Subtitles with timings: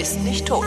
[0.00, 0.64] ist nicht tot.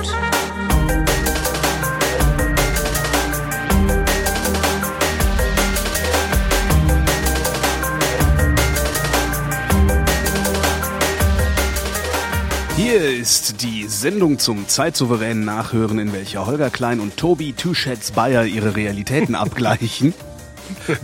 [12.76, 18.46] Hier ist die Sendung zum zeitsouveränen Nachhören, in welcher Holger Klein und Tobi Tuschetz Bayer
[18.46, 20.14] ihre Realitäten abgleichen.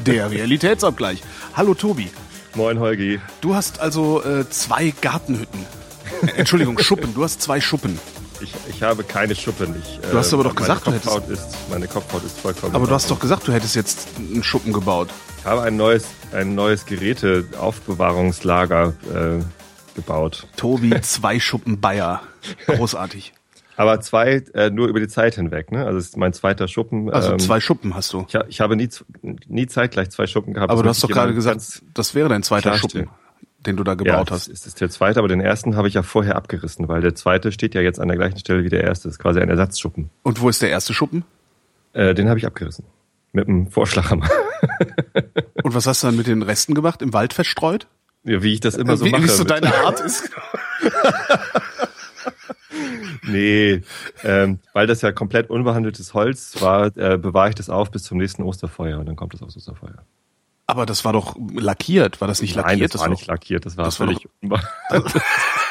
[0.05, 1.23] Der Realitätsabgleich.
[1.55, 2.12] Hallo Tobi.
[2.54, 3.20] Moin Holgi.
[3.41, 5.66] Du hast also äh, zwei Gartenhütten.
[6.35, 7.16] Entschuldigung, Schuppen.
[7.16, 7.98] Du hast zwei Schuppen.
[8.41, 9.75] Ich, ich habe keine Schuppen.
[9.81, 12.73] Ich, Du hast aber doch gesagt, du Kopfhaut hättest- ist, meine Kopfhaut ist vollkommen.
[12.75, 15.09] Aber du hast doch gesagt, du hättest jetzt einen Schuppen gebaut.
[15.39, 19.39] Ich habe ein neues, ein neues Geräteaufbewahrungslager äh,
[19.95, 20.48] gebaut.
[20.57, 22.21] Tobi, zwei Schuppen Bayer.
[22.67, 23.34] Großartig.
[23.75, 25.71] Aber zwei äh, nur über die Zeit hinweg.
[25.71, 25.85] Ne?
[25.85, 27.09] Also es ist mein zweiter Schuppen.
[27.09, 28.26] Also ähm, zwei Schuppen hast du.
[28.27, 28.90] Ich, ich habe nie,
[29.48, 30.70] nie zeitgleich zwei Schuppen gehabt.
[30.71, 32.77] Aber Das du hast doch gerade gesagt, das wäre dein zweiter.
[32.77, 33.09] Schuppen,
[33.65, 34.48] den du da Ja, gebaut es hast.
[34.48, 37.15] ist- es ist der zweite, aber den ersten habe ich ja vorher abgerissen, weil der
[37.15, 39.07] zweite steht ja jetzt an der gleichen Stelle wie der erste.
[39.07, 40.10] Das ist quasi ein Ersatzschuppen.
[40.24, 41.24] Und wo ist der erste Schuppen?
[41.93, 42.85] Äh, den habe ich abgerissen.
[43.32, 44.27] Mit einem Vorschlaghammer.
[45.63, 47.02] Und was hast du dann mit den Resten gemacht?
[47.02, 47.87] Im Wald verstreut?
[48.24, 49.24] Ja, wie ich das immer so wie, mache.
[49.24, 50.30] wie so deine Art ist.
[53.24, 53.82] Nee,
[54.24, 58.18] ähm, weil das ja komplett unbehandeltes Holz war, äh, bewahre ich das auf bis zum
[58.18, 60.04] nächsten Osterfeuer und dann kommt das aufs Osterfeuer.
[60.70, 62.21] Aber das war doch lackiert.
[62.21, 62.93] War das nicht Nein, lackiert?
[62.93, 64.62] das war war nicht lackiert, das war das war völlig unbe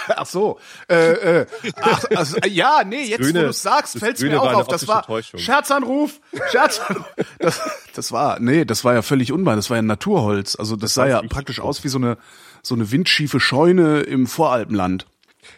[0.08, 0.58] Ach so.
[0.88, 1.46] Äh, äh,
[1.80, 4.46] ach, also, äh, ja, nee, jetzt Grüne- wo du es sagst, das fällt's mir auch
[4.46, 4.66] war auf.
[4.66, 5.38] Das war Täuschung.
[5.38, 7.04] Scherzanruf, Scherzanruf.
[7.38, 7.60] Das,
[7.94, 9.56] das war, nee, das war ja völlig unbein.
[9.56, 10.56] Das war ja Naturholz.
[10.56, 12.18] Also das, sah war ja praktisch aus wie so eine
[12.62, 15.06] so eine windschiefe Scheune im Voralpenland.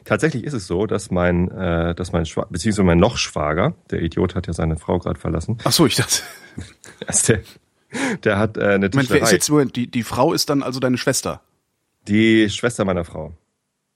[0.05, 4.35] Tatsächlich ist es so, dass mein, äh, dass mein Schwa beziehungsweise mein Nochschwager, der Idiot
[4.35, 6.23] hat ja seine Frau gerade verlassen, Ach so, ich dachte,
[7.07, 7.43] also der,
[8.25, 9.31] der hat äh, eine Moment, Tischlerei.
[9.33, 11.41] jetzt Moment, die die Frau ist dann also deine Schwester.
[12.09, 13.33] Die Schwester meiner Frau.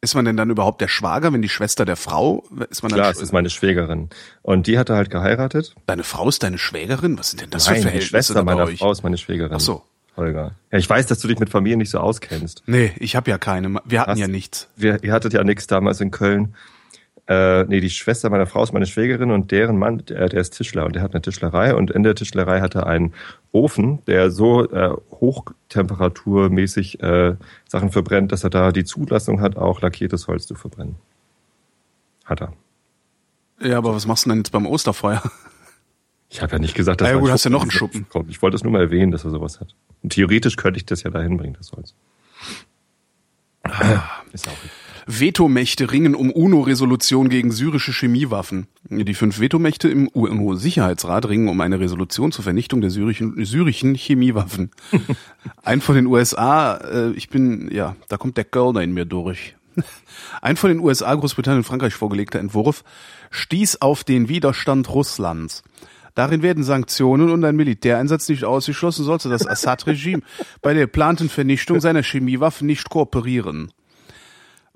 [0.00, 2.98] Ist man denn dann überhaupt der Schwager, wenn die Schwester der Frau ist man dann
[3.00, 4.10] Klar, es ist meine Schwägerin.
[4.42, 5.74] Und die hatte halt geheiratet.
[5.86, 7.18] deine Frau ist deine Schwägerin?
[7.18, 8.80] Was sind denn das Nein, für die Verhältnisse Schwester da bei meiner euch?
[8.80, 9.52] Frau ist meine Schwägerin.
[9.54, 9.83] Ach so.
[10.16, 10.54] Holger.
[10.70, 12.62] Ja, ich weiß, dass du dich mit Familien nicht so auskennst.
[12.66, 13.80] Nee, ich habe ja keine.
[13.84, 14.68] Wir hatten Hast- ja nichts.
[14.77, 16.54] wir, ihr hattet ja nichts damals in Köln.
[17.27, 20.51] Äh, nee, die Schwester meiner Frau ist meine Schwägerin und deren Mann, der, der ist
[20.51, 23.14] Tischler und der hat eine Tischlerei und in der Tischlerei hat er einen
[23.51, 27.36] Ofen, der so äh, hochtemperaturmäßig äh,
[27.67, 30.97] Sachen verbrennt, dass er da die Zulassung hat, auch lackiertes Holz zu verbrennen.
[32.27, 32.52] Hat er.
[33.61, 35.23] Ja, aber was machst du denn jetzt beim Osterfeuer?
[36.31, 38.08] Ich habe ja nicht gesagt, dass Ah ja, gut, hast ja noch einen Schuppen.
[38.08, 38.29] Kommt.
[38.29, 39.77] Ich wollte es nur mal erwähnen, dass er sowas hat.
[40.02, 41.95] Und theoretisch könnte ich das ja dahin bringen, das Holz.
[44.33, 44.57] Ist ja auch
[45.06, 48.66] Vetomächte ringen um UNO-Resolution gegen syrische Chemiewaffen.
[48.88, 54.70] Die fünf Vetomächte im UNO-Sicherheitsrat ringen um eine Resolution zur Vernichtung der syrischen, syrischen Chemiewaffen.
[55.62, 59.54] Ein von den USA, äh, ich bin, ja, da kommt der Girl in mir durch.
[60.40, 62.84] Ein von den USA, Großbritannien und Frankreich vorgelegter Entwurf
[63.30, 65.62] stieß auf den Widerstand Russlands.
[66.14, 70.22] Darin werden Sanktionen und ein Militäreinsatz nicht ausgeschlossen, sollte das Assad-Regime
[70.62, 73.72] bei der geplanten Vernichtung seiner Chemiewaffen nicht kooperieren.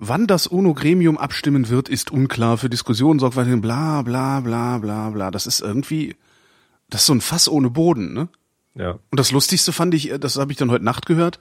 [0.00, 2.56] Wann das UNO-Gremium abstimmen wird, ist unklar.
[2.56, 5.30] Für Diskussionen sorgt weiterhin bla bla bla bla bla.
[5.32, 6.14] Das ist irgendwie,
[6.88, 8.28] das ist so ein Fass ohne Boden, ne?
[8.76, 8.92] Ja.
[8.92, 11.40] Und das Lustigste fand ich, das habe ich dann heute Nacht gehört,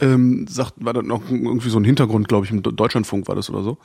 [0.00, 3.48] ähm, sagt, war dann noch irgendwie so ein Hintergrund, glaube ich, im Deutschlandfunk war das
[3.48, 3.78] oder so.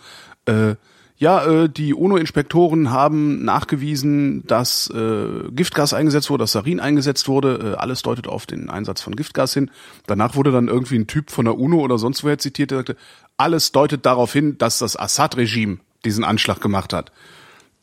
[0.46, 0.75] Äh,
[1.19, 7.74] ja, äh, die UNO-Inspektoren haben nachgewiesen, dass äh, Giftgas eingesetzt wurde, dass Sarin eingesetzt wurde.
[7.74, 9.69] Äh, alles deutet auf den Einsatz von Giftgas hin.
[10.08, 12.96] Danach wurde dann irgendwie ein Typ von der UNO oder sonst woher zitiert, der sagte,
[13.35, 17.12] alles deutet darauf hin, dass das Assad-Regime diesen Anschlag gemacht hat.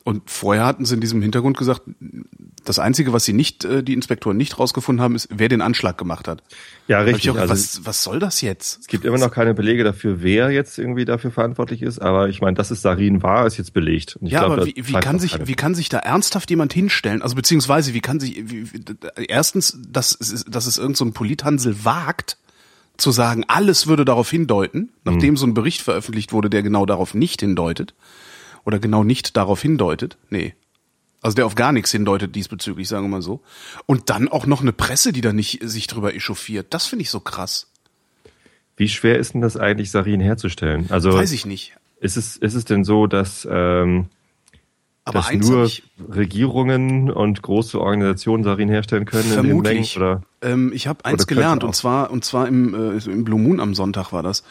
[0.03, 1.83] Und vorher hatten sie in diesem Hintergrund gesagt,
[2.69, 5.97] das Einzige, was sie nicht, äh, die Inspektoren nicht rausgefunden haben, ist, wer den Anschlag
[5.97, 6.43] gemacht hat.
[6.87, 7.29] Ja, richtig.
[7.31, 8.81] auch, Also was, was soll das jetzt?
[8.81, 12.41] es gibt immer noch keine Belege dafür, wer jetzt irgendwie dafür verantwortlich ist, aber ich
[12.41, 14.17] meine, dass es Sarin war, ist jetzt belegt.
[14.21, 17.21] Ja, glaub, aber wie, wie kann sich, wie kann sich da ernsthaft jemand hinstellen?
[17.21, 18.65] Also beziehungsweise, wie kann sich, wie,
[19.27, 22.37] erstens, dass, es- dass es irgend so ein Polithansel wagt,
[22.97, 27.13] zu sagen, alles würde darauf hindeuten, nachdem so ein Bericht veröffentlicht wurde, der genau darauf
[27.13, 27.93] nicht hindeutet,
[28.65, 30.53] oder genau nicht darauf hindeutet, nee.
[31.21, 33.41] Also der auf gar nichts hindeutet diesbezüglich, sagen wir mal so.
[33.85, 36.67] Und dann auch noch eine Presse, die da nicht sich drüber echauffiert.
[36.69, 37.67] Das finde ich so krass.
[38.75, 40.85] Wie schwer ist denn das eigentlich, Sarin herzustellen?
[40.89, 41.75] Also Weiß ich nicht.
[41.99, 44.05] ist es, ist es denn so, dass, ähm,
[45.03, 45.67] Aber dass nur
[46.15, 49.63] Regierungen und große Organisationen Sarin herstellen können in den Mengen?
[49.63, 49.97] Vermutlich.
[49.97, 50.21] Oder?
[50.43, 53.73] Ähm, ich habe eins gelernt und zwar und zwar im, äh, im Blue Moon am
[53.73, 54.43] Sonntag war das.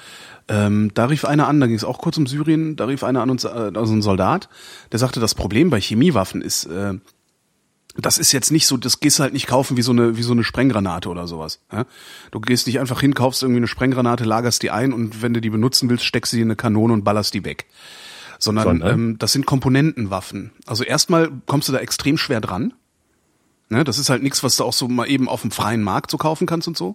[0.48, 2.76] Ähm, da rief einer an, da ging es auch kurz um Syrien.
[2.76, 4.48] Da rief einer an und sa- also ein Soldat,
[4.92, 6.94] der sagte, das Problem bei Chemiewaffen ist, äh,
[7.98, 10.22] das ist jetzt nicht so, das gehst du halt nicht kaufen wie so eine wie
[10.22, 11.60] so eine Sprenggranate oder sowas.
[11.72, 11.84] Ja?
[12.30, 15.40] Du gehst nicht einfach hin, kaufst irgendwie eine Sprenggranate, lagerst die ein und wenn du
[15.40, 17.66] die benutzen willst, steckst du die in eine Kanone und ballerst die weg.
[18.38, 18.94] sondern, Sondern?
[18.94, 20.52] Ähm, das sind Komponentenwaffen.
[20.66, 22.74] Also erstmal kommst du da extrem schwer dran.
[23.68, 26.12] Ne, das ist halt nichts, was du auch so mal eben auf dem freien Markt
[26.12, 26.94] so kaufen kannst und so.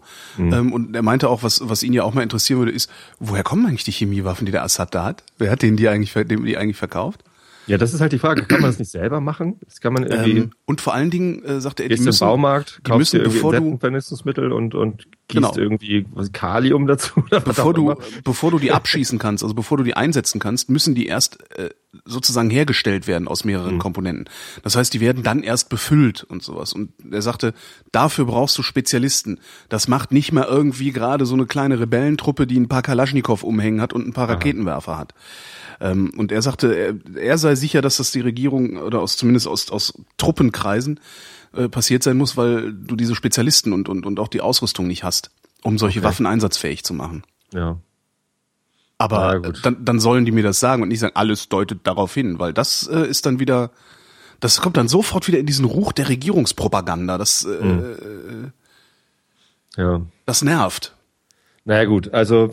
[0.54, 2.90] Ähm, und er meinte auch, was, was ihn ja auch mal interessieren würde, ist,
[3.20, 5.24] woher kommen eigentlich die Chemiewaffen, die der Assad da hat?
[5.38, 7.26] Wer hat denen die eigentlich, dem die eigentlich verkauft?
[7.72, 8.44] Ja, das ist halt die Frage.
[8.44, 9.60] Kann man das nicht selber machen?
[9.66, 10.38] Das kann man irgendwie.
[10.40, 13.52] Ähm, und vor allen Dingen äh, sagte er, die müssen, im Baumarkt, die müssen, bevor
[13.54, 15.56] du, Insektenvernichtungsmittel und, und gießt Genau.
[15.56, 17.24] irgendwie Kalium dazu.
[17.30, 17.96] Bevor du,
[18.26, 21.70] bevor du die abschießen kannst, also bevor du die einsetzen kannst, müssen die erst äh,
[22.06, 24.26] sozusagen hergestellt werden aus mehreren Komponenten.
[24.64, 26.74] Das heißt, die werden dann erst befüllt und sowas.
[26.74, 27.54] Und er sagte,
[27.92, 29.40] dafür brauchst du Spezialisten.
[29.70, 33.82] Das macht nicht mal irgendwie gerade so eine kleine Rebellentruppe, die ein paar Kalaschnikow umhängen
[33.82, 35.14] hat und ein paar Raketenwerfer hat.
[35.82, 39.48] Ähm, und er sagte, er, er sei sicher, dass das die Regierung oder aus zumindest
[39.48, 41.00] aus, aus Truppenkreisen
[41.54, 45.04] äh, passiert sein muss, weil du diese Spezialisten und, und, und auch die Ausrüstung nicht
[45.04, 45.32] hast,
[45.64, 46.08] um solche Okay.
[46.08, 47.24] Waffen einsatzfähig zu machen.
[47.54, 47.78] Ja.
[49.00, 49.66] Aber Ja, gut.
[49.66, 52.54] dann, dann sollen die mir das sagen und nicht sagen, alles deutet darauf hin, weil
[52.54, 53.72] das äh, ist dann wieder,
[54.40, 57.18] das kommt dann sofort wieder in diesen Ruch der Regierungspropaganda.
[57.18, 58.52] Das, äh, Mhm.
[59.78, 60.02] Ja.
[60.26, 60.94] das nervt.
[61.66, 62.52] Naja gut, also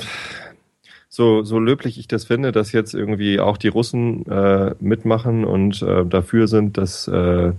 [1.19, 5.83] so, so löblich ich das finde, dass jetzt irgendwie auch die Russen äh, mitmachen und
[5.83, 7.53] äh, dafür sind, dass äh,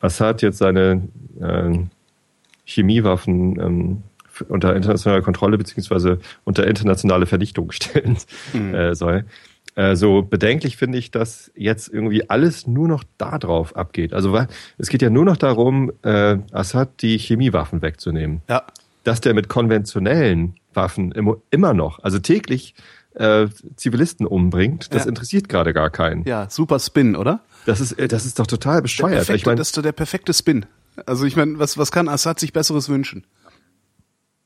[0.00, 1.04] Assad jetzt seine
[1.40, 1.78] äh,
[2.64, 4.02] Chemiewaffen ähm,
[4.48, 8.16] unter internationale Kontrolle beziehungsweise unter internationale Vernichtung stellen
[8.74, 9.24] äh, soll.
[9.76, 14.14] Äh, so bedenklich finde ich, dass jetzt irgendwie alles nur noch darauf abgeht.
[14.14, 14.36] Also
[14.78, 18.64] es geht ja nur noch darum, Assad die Chemiewaffen wegzunehmen Ja.
[19.04, 21.14] dass der mit konventionellen Waffen
[21.50, 22.74] immer noch, also täglich
[23.16, 25.08] äh, Zivilisten umbringt, das Ja.
[25.08, 26.24] interessiert gerade gar keinen.
[26.24, 27.40] Ja, super Spin, oder?
[27.66, 29.12] Das ist, äh, das ist doch total bescheuert.
[29.14, 30.66] perfekte, ich meine, das ist doch der perfekte Spin.
[31.06, 33.26] Also ich meine, was, was kann Assad sich Besseres wünschen?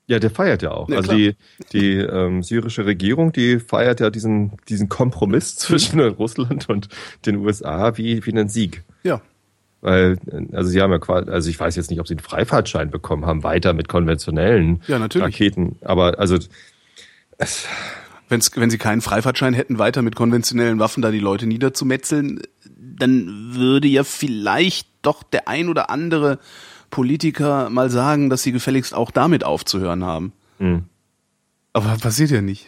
[0.07, 0.89] ja, der feiert ja auch.
[0.89, 1.17] Ja, also klar.
[1.19, 1.37] die,
[1.73, 6.89] die ähm, syrische Regierung, die feiert ja diesen, diesen Kompromiss zwischen Russland und
[7.27, 8.83] den USA wie, wie einen Sieg.
[9.05, 9.21] Ja.
[9.83, 12.25] Weil, äh, also sie haben ja quasi, also ich weiß jetzt nicht, ob sie einen
[12.25, 15.27] Freifahrtschein bekommen haben, weiter mit konventionellen Ja, natürlich.
[15.29, 15.77] Raketen.
[15.83, 16.37] Aber also
[17.39, 17.69] es,
[18.31, 23.55] Wenn's, wenn sie keinen Freifahrtschein hätten, weiter mit konventionellen Waffen da die Leute niederzumetzeln, dann
[23.55, 26.39] würde ja vielleicht doch der ein oder andere
[26.91, 30.33] Politiker mal sagen, dass sie gefälligst auch damit aufzuhören haben.
[30.59, 30.83] mh.
[31.73, 32.67] Aber passiert ja nicht.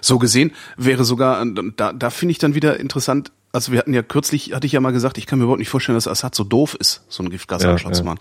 [0.00, 1.44] So gesehen wäre sogar,
[1.76, 4.80] da, da finde ich dann wieder interessant, also wir hatten ja kürzlich, hatte ich ja
[4.80, 7.30] mal gesagt, ich kann mir überhaupt nicht vorstellen, dass Assad so doof ist, so einen
[7.30, 8.04] Giftgasanschlag Ja, zu ja.
[8.06, 8.20] machen.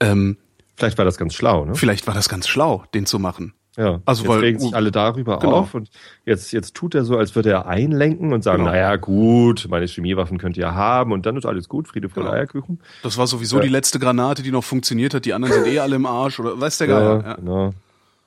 [0.00, 0.36] Ähm,
[0.76, 1.74] vielleicht war das ganz schlau, ne?
[1.74, 3.52] vielleicht war das ganz schlau, den zu machen.
[3.76, 5.52] Ja, Also, weil- regen sich alle darüber Genau.
[5.54, 5.90] auf und
[6.24, 8.70] jetzt, jetzt tut er so, als würde er einlenken und sagen, Genau.
[8.70, 12.36] naja, gut, meine Chemiewaffen könnt ihr haben und dann ist alles gut, Friede, Freude, Genau.
[12.36, 12.80] Eierkuchen.
[13.02, 13.62] Das war sowieso Ja.
[13.62, 15.24] die letzte Granate, die noch funktioniert hat.
[15.24, 17.22] Die anderen sind eh alle im Arsch oder weiß der Geier.
[17.24, 17.34] Ja.
[17.34, 17.74] genau.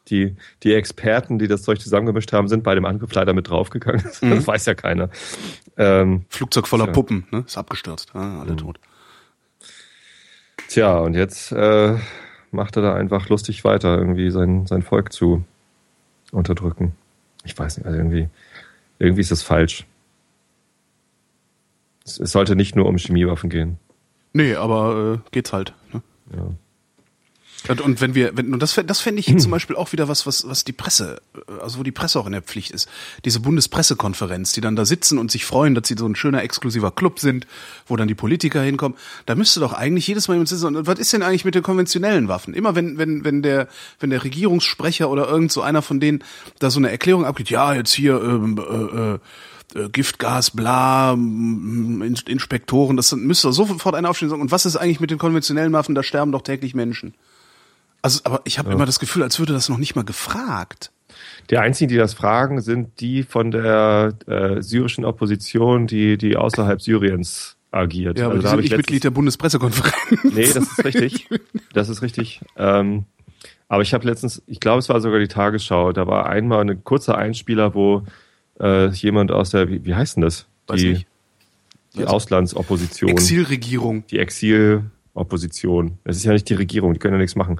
[0.09, 4.03] Die, die Experten, die das Zeug zusammengemischt haben, sind bei dem Angriff leider mit draufgegangen.
[4.21, 4.29] Mhm.
[4.31, 5.09] Das weiß ja keiner.
[5.77, 6.87] Ähm, Flugzeug voller.
[6.87, 7.43] Puppen, ne?
[7.45, 8.11] Ist abgestürzt.
[8.13, 8.79] Ah, alle tot.
[10.69, 11.95] tja, und jetzt äh,
[12.51, 15.43] macht er da einfach lustig weiter, irgendwie sein, sein Volk zu
[16.31, 16.93] unterdrücken.
[17.43, 18.29] Ich weiß nicht, also irgendwie,
[18.99, 19.85] irgendwie ist das falsch.
[22.05, 23.77] Es, es sollte nicht nur um Chemiewaffen gehen.
[24.33, 25.73] Nee, aber äh, geht's halt.
[25.93, 26.01] Ne?
[26.35, 26.49] Ja.
[27.67, 30.25] Und, und wenn wir, wenn, und das, das fände ich zum Beispiel auch wieder was,
[30.25, 31.21] was, was die Presse,
[31.61, 32.87] also wo die Presse auch in der Pflicht ist.
[33.25, 36.91] Diese Bundespressekonferenz, die dann da sitzen und sich freuen, dass sie so ein schöner exklusiver
[36.91, 37.47] Club sind,
[37.87, 38.97] wo dann die Politiker hinkommen.
[39.25, 41.63] Da müsste doch eigentlich jedes Mal jemand sitzen und was ist denn eigentlich mit den
[41.63, 42.53] konventionellen Waffen?
[42.53, 43.67] Immer wenn, wenn, wenn der,
[43.99, 46.23] wenn der Regierungssprecher oder irgend so einer von denen
[46.59, 49.19] da so eine Erklärung abgibt, ja, jetzt hier, ähm, äh, äh,
[49.75, 55.01] äh, Giftgas, bla, Inspektoren, das müsste sofort einer aufstehen und sagen, und was ist eigentlich
[55.01, 55.93] mit den konventionellen Waffen?
[55.93, 57.13] Da sterben doch täglich Menschen.
[58.15, 60.91] Also, aber ich habe immer das Gefühl, als würde das noch nicht mal gefragt.
[61.49, 66.81] Die einzigen, die das fragen, sind die von der äh, syrischen Opposition, die, die außerhalb
[66.81, 68.17] Syriens agiert.
[68.17, 70.23] Ja, aber Also da ich nicht Mitglied der Bundespressekonferenz.
[70.23, 71.27] Nee, das ist richtig.
[71.73, 72.41] Das ist richtig.
[72.55, 73.05] Ähm,
[73.67, 76.83] aber ich habe letztens, ich glaube, es war sogar die Tagesschau, da war einmal ein
[76.83, 78.03] kurzer Einspieler, wo
[78.59, 80.47] äh, jemand aus der, wie, wie heißt denn das?
[80.65, 81.07] Weiß die nicht.
[81.95, 82.07] die Was?
[82.07, 83.11] Auslandsopposition.
[83.11, 84.07] Exilregierung.
[84.07, 85.99] Die Exilopposition.
[86.03, 87.59] Es ist ja nicht die Regierung, die können ja nichts machen.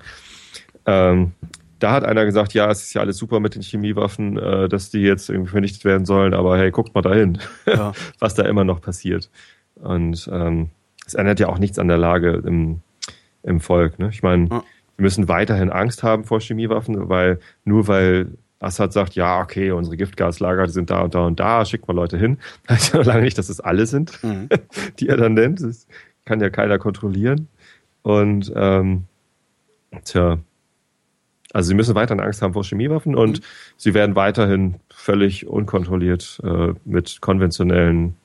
[0.88, 1.34] Ähm,
[1.80, 4.90] da hat einer gesagt, ja, es ist ja alles super mit den Chemiewaffen, äh, dass
[4.90, 7.92] die jetzt irgendwie vernichtet werden sollen, aber hey, guckt mal dahin, Ja.
[8.20, 9.30] was da immer noch passiert.
[9.76, 10.70] Und ähm,
[11.06, 12.82] es ändert ja auch nichts an der Lage im,
[13.44, 14.00] im Volk.
[14.00, 14.10] Ne?
[14.12, 14.64] Ich meine, Ja.
[14.96, 18.30] wir müssen weiterhin Angst haben vor Chemiewaffen, weil nur weil
[18.60, 21.94] Assad sagt, ja, okay, unsere Giftgaslager die sind da und da und da, schickt mal
[21.94, 22.40] Leute hin,
[22.70, 24.50] heißt ja noch lange nicht, dass es alle sind, Mhm.
[25.00, 25.62] die er dann nennt.
[25.62, 25.86] Das
[26.26, 27.48] kann ja keiner kontrollieren.
[28.02, 29.04] Und ähm,
[30.06, 30.40] tja,
[31.58, 33.44] Also sie müssen weiterhin Angst haben vor Chemiewaffen und mhm.
[33.78, 38.16] sie werden weiterhin völlig unkontrolliert äh, mit konventionellen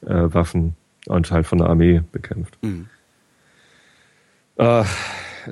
[0.00, 0.74] äh, Waffen
[1.04, 2.56] und halt von der Armee bekämpft.
[2.62, 2.88] Mhm.
[4.56, 4.88] Ach,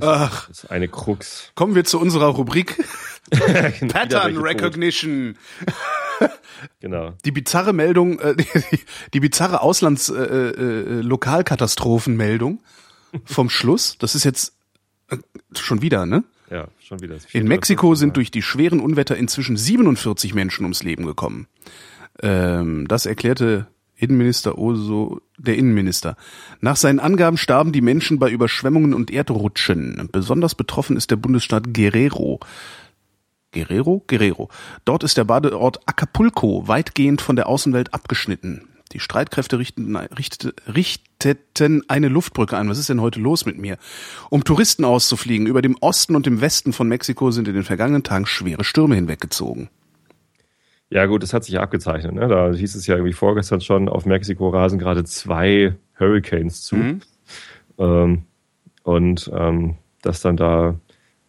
[0.00, 0.48] Ach.
[0.48, 1.52] Das ist eine Krux.
[1.54, 2.82] Kommen wir zu unserer Rubrik
[3.88, 5.36] Pattern Recognition.
[6.80, 7.12] genau.
[7.26, 8.46] Die bizarre Meldung, äh, die,
[9.12, 12.60] die bizarre Auslands-Lokalkatastrophenmeldung
[13.12, 13.98] äh, äh, vom Schluss.
[13.98, 14.54] Das ist jetzt
[15.10, 15.18] äh,
[15.54, 16.24] schon wieder, ne?
[16.50, 17.16] Ja, schon wieder.
[17.32, 21.46] In Mexiko sind durch die schweren Unwetter inzwischen 47 Menschen ums Leben gekommen.
[22.20, 26.16] Ähm, das erklärte Innenminister Oso, der Innenminister.
[26.60, 30.08] Nach seinen Angaben starben die Menschen bei Überschwemmungen und Erdrutschen.
[30.10, 32.40] Besonders betroffen ist der Bundesstaat Guerrero.
[33.52, 34.02] Guerrero?
[34.06, 34.48] Guerrero.
[34.84, 38.69] Dort ist der Badeort Acapulco weitgehend von der Außenwelt abgeschnitten.
[38.92, 42.68] Die Streitkräfte richten, richtete, richteten eine Luftbrücke ein.
[42.68, 43.78] Was ist denn heute los mit mir?
[44.30, 45.46] Um Touristen auszufliegen.
[45.46, 48.96] Über dem Osten und dem Westen von Mexiko sind in den vergangenen Tagen schwere Stürme
[48.96, 49.68] hinweggezogen.
[50.90, 52.14] Ja gut, das hat sich ja abgezeichnet.
[52.14, 52.26] Ne?
[52.26, 56.76] Da hieß es ja irgendwie vorgestern schon, auf Mexiko rasen gerade zwei Hurricanes zu.
[56.76, 57.00] Mhm.
[57.78, 58.22] Ähm,
[58.82, 60.74] und ähm, dass dann da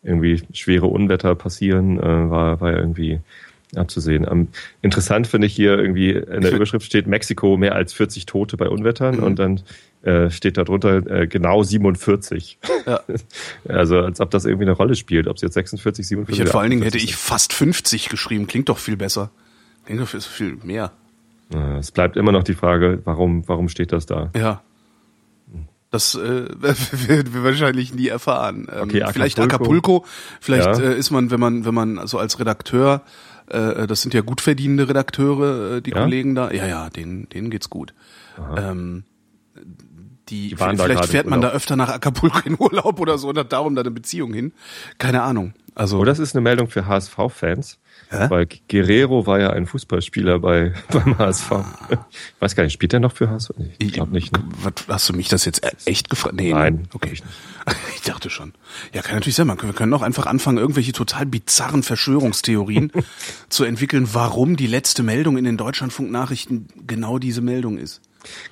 [0.02, 3.20] irgendwie schwere Unwetter passieren, äh, war, war ja irgendwie
[3.76, 4.28] abzusehen.
[4.30, 4.48] Ähm,
[4.82, 8.68] interessant finde ich hier irgendwie in der Überschrift steht Mexiko mehr als 40 Tote bei
[8.68, 9.24] Unwettern mhm.
[9.24, 9.62] und dann
[10.04, 12.58] äh, steht da drunter äh, genau 47.
[12.86, 13.02] Ja.
[13.68, 16.52] Also als ob das irgendwie eine Rolle spielt, ob es jetzt 46, 47 ich hätte,
[16.52, 19.32] Vor allen Dingen hätte ich fast 50 geschrieben, klingt doch viel besser.
[19.86, 20.92] Klingt doch viel mehr.
[21.80, 24.32] Es bleibt immer noch die Frage, warum, warum steht das da?
[24.36, 24.62] Ja.
[25.92, 28.68] Das äh, werden wir wahrscheinlich nie erfahren.
[28.72, 29.12] Ähm, okay, Acapulco.
[29.12, 30.06] Vielleicht Acapulco,
[30.40, 30.80] vielleicht ja.
[30.80, 33.02] äh, ist man, wenn man, wenn man so als Redakteur,
[33.52, 36.02] äh, das sind ja gut verdienende Redakteure, äh, die ja?
[36.02, 37.94] Kollegen da, ja, ja, denen, denen geht's gut.
[38.58, 39.04] Ähm,
[40.32, 43.52] die, die vielleicht fährt man da öfter nach Acapulco in Urlaub oder so und hat
[43.52, 44.54] darum da eine Beziehung hin.
[44.98, 45.54] Keine Ahnung.
[45.76, 46.00] Also.
[46.00, 47.78] Oh, das ist eine Meldung für HSV-Fans.
[48.10, 48.30] Hä?
[48.30, 51.52] Weil Guerrero war ja ein Fußballspieler bei, beim HSV.
[51.90, 53.52] Ich weiß gar nicht, spielt er noch für HSV?
[53.78, 54.34] Ich glaube nicht.
[54.34, 54.44] Ne?
[54.62, 56.36] Was, hast du mich das jetzt echt gefragt?
[56.36, 56.88] Nee, Nein.
[56.94, 57.12] Okay.
[57.14, 57.24] Ich,
[57.96, 58.54] ich, dachte schon.
[58.94, 59.48] Ja, kann natürlich sein.
[59.48, 62.92] Man, wir können auch einfach anfangen, irgendwelche total bizarren Verschwörungstheorien
[63.50, 68.02] zu entwickeln, warum die letzte Meldung in den Deutschlandfunknachrichten genau diese Meldung ist.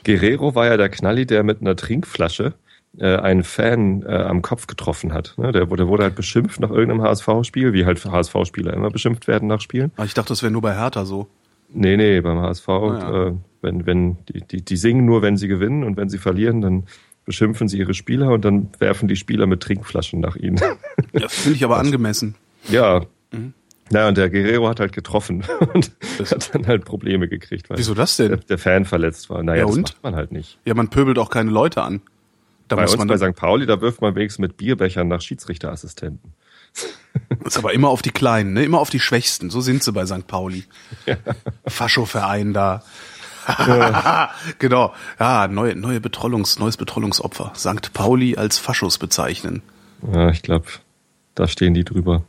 [0.06, 2.54] Guerrero war ja der Knalli, der mit einer Trinkflasche
[2.98, 5.36] äh, einen Fan äh, am Kopf getroffen hat.
[5.38, 5.52] Ne?
[5.52, 9.62] Der, der wurde halt beschimpft nach irgendeinem HSV-Spiel, wie halt HSV-Spieler immer beschimpft werden nach
[9.62, 9.92] Spielen.
[9.96, 11.28] Aber ah, ich dachte, das wäre nur bei Hertha so.
[11.72, 13.28] Nee, nee, beim HSV, ah, ja.
[13.28, 16.62] äh, wenn, wenn, die, die, die singen nur, wenn sie gewinnen und wenn sie verlieren,
[16.62, 16.86] dann
[17.26, 20.58] beschimpfen sie ihre Spieler und dann werfen die Spieler mit Trinkflaschen nach ihnen.
[21.14, 22.36] Ja, finde ich aber das, angemessen.
[22.70, 23.06] Ja.
[23.32, 23.54] Mhm.
[23.92, 25.44] Naja, und der Guerrero hat halt getroffen
[25.74, 28.30] und das hat dann halt Probleme gekriegt, weil Wieso das denn?
[28.30, 29.42] Der, der Fan verletzt war.
[29.44, 30.60] Naja, ja, das macht man halt nicht.
[30.66, 32.02] Ja, man pöbelt auch keine Leute an.
[32.68, 33.36] Da bei uns bei St.
[33.36, 36.34] Pauli, da wirft man wenigstens mit Bierbechern nach Schiedsrichterassistenten.
[37.30, 38.64] Das ist aber immer auf die Kleinen, ne?
[38.64, 39.50] immer auf die Schwächsten.
[39.50, 40.28] So sind sie bei St.
[40.28, 40.66] Pauli.
[41.08, 41.18] Ja.
[41.66, 42.84] Faschoverein da.
[43.48, 44.30] Ja.
[44.60, 44.94] genau.
[45.20, 47.54] Ja, neue, neue Betrollungs, neues Betrollungsopfer.
[47.56, 47.92] St.
[47.94, 49.64] Pauli als Faschos bezeichnen.
[50.14, 50.68] Ja, ich glaube,
[51.34, 52.24] da stehen die drüber.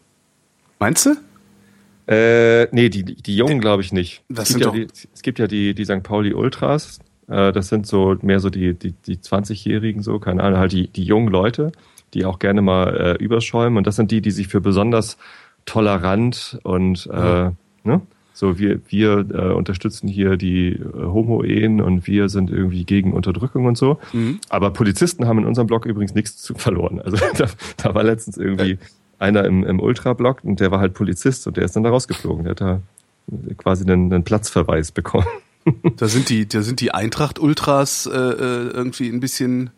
[0.79, 1.17] Meinst du?
[2.11, 4.25] Äh, nee, die, die Jungen glaube ich nicht.
[4.29, 6.03] Das es, sind gibt doch ja die, es gibt ja die, die St.
[6.03, 6.99] Pauli Ultras,
[7.29, 10.89] äh, das sind so mehr so die, die, die 20-Jährigen, so, keine Ahnung, halt die,
[10.89, 11.71] die jungen Leute,
[12.13, 13.79] die auch gerne mal äh, überschäumen.
[13.79, 15.17] Und das sind die, die sich für besonders
[15.67, 17.51] tolerant und äh,
[17.85, 18.01] ne?
[18.33, 23.67] so wir, wir äh, unterstützen hier die äh, Homo-Ehen und wir sind irgendwie gegen Unterdrückung
[23.67, 23.99] und so.
[24.13, 24.41] Mhm.
[24.49, 27.01] Aber Polizisten haben in unserem Blog übrigens nichts zu verloren.
[27.01, 28.79] Also da, da war letztens irgendwie
[29.21, 32.45] einer im, im Ultra-Blog und der war halt Polizist und der ist dann da rausgeflogen.
[32.45, 32.81] Der hat da
[33.59, 35.27] quasi einen, einen Platzverweis bekommen.
[35.97, 39.69] Da sind die, da sind die Eintracht-Ultras äh, äh, irgendwie ein bisschen,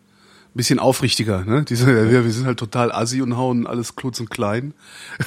[0.53, 1.43] bisschen aufrichtiger.
[1.43, 1.63] Ne?
[1.65, 4.73] Die sind, ja, wir sind halt total assi und hauen alles klutz und klein.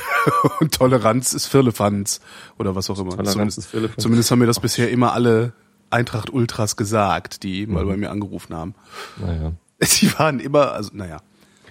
[0.60, 2.20] und Toleranz ist Firlefanz
[2.58, 3.10] oder was auch immer.
[3.10, 4.02] Toleranz zumindest, ist Firlefanz.
[4.02, 5.52] Zumindest haben mir das bisher immer alle
[5.90, 7.74] Eintracht-Ultras gesagt, die mhm.
[7.74, 8.74] mal bei mir angerufen haben.
[9.20, 9.52] Naja.
[9.80, 11.18] Sie waren immer, also naja.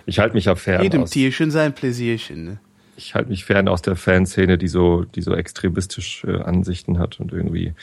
[0.06, 0.84] Ich halte mich ja fern.
[0.84, 2.46] Jedem aus, Tierchen sein Pläsierchen.
[2.46, 2.60] Ne?
[2.98, 7.34] Ich halte mich fern aus der Fanszene, die so, die so extremistische Ansichten hat und
[7.34, 7.74] irgendwie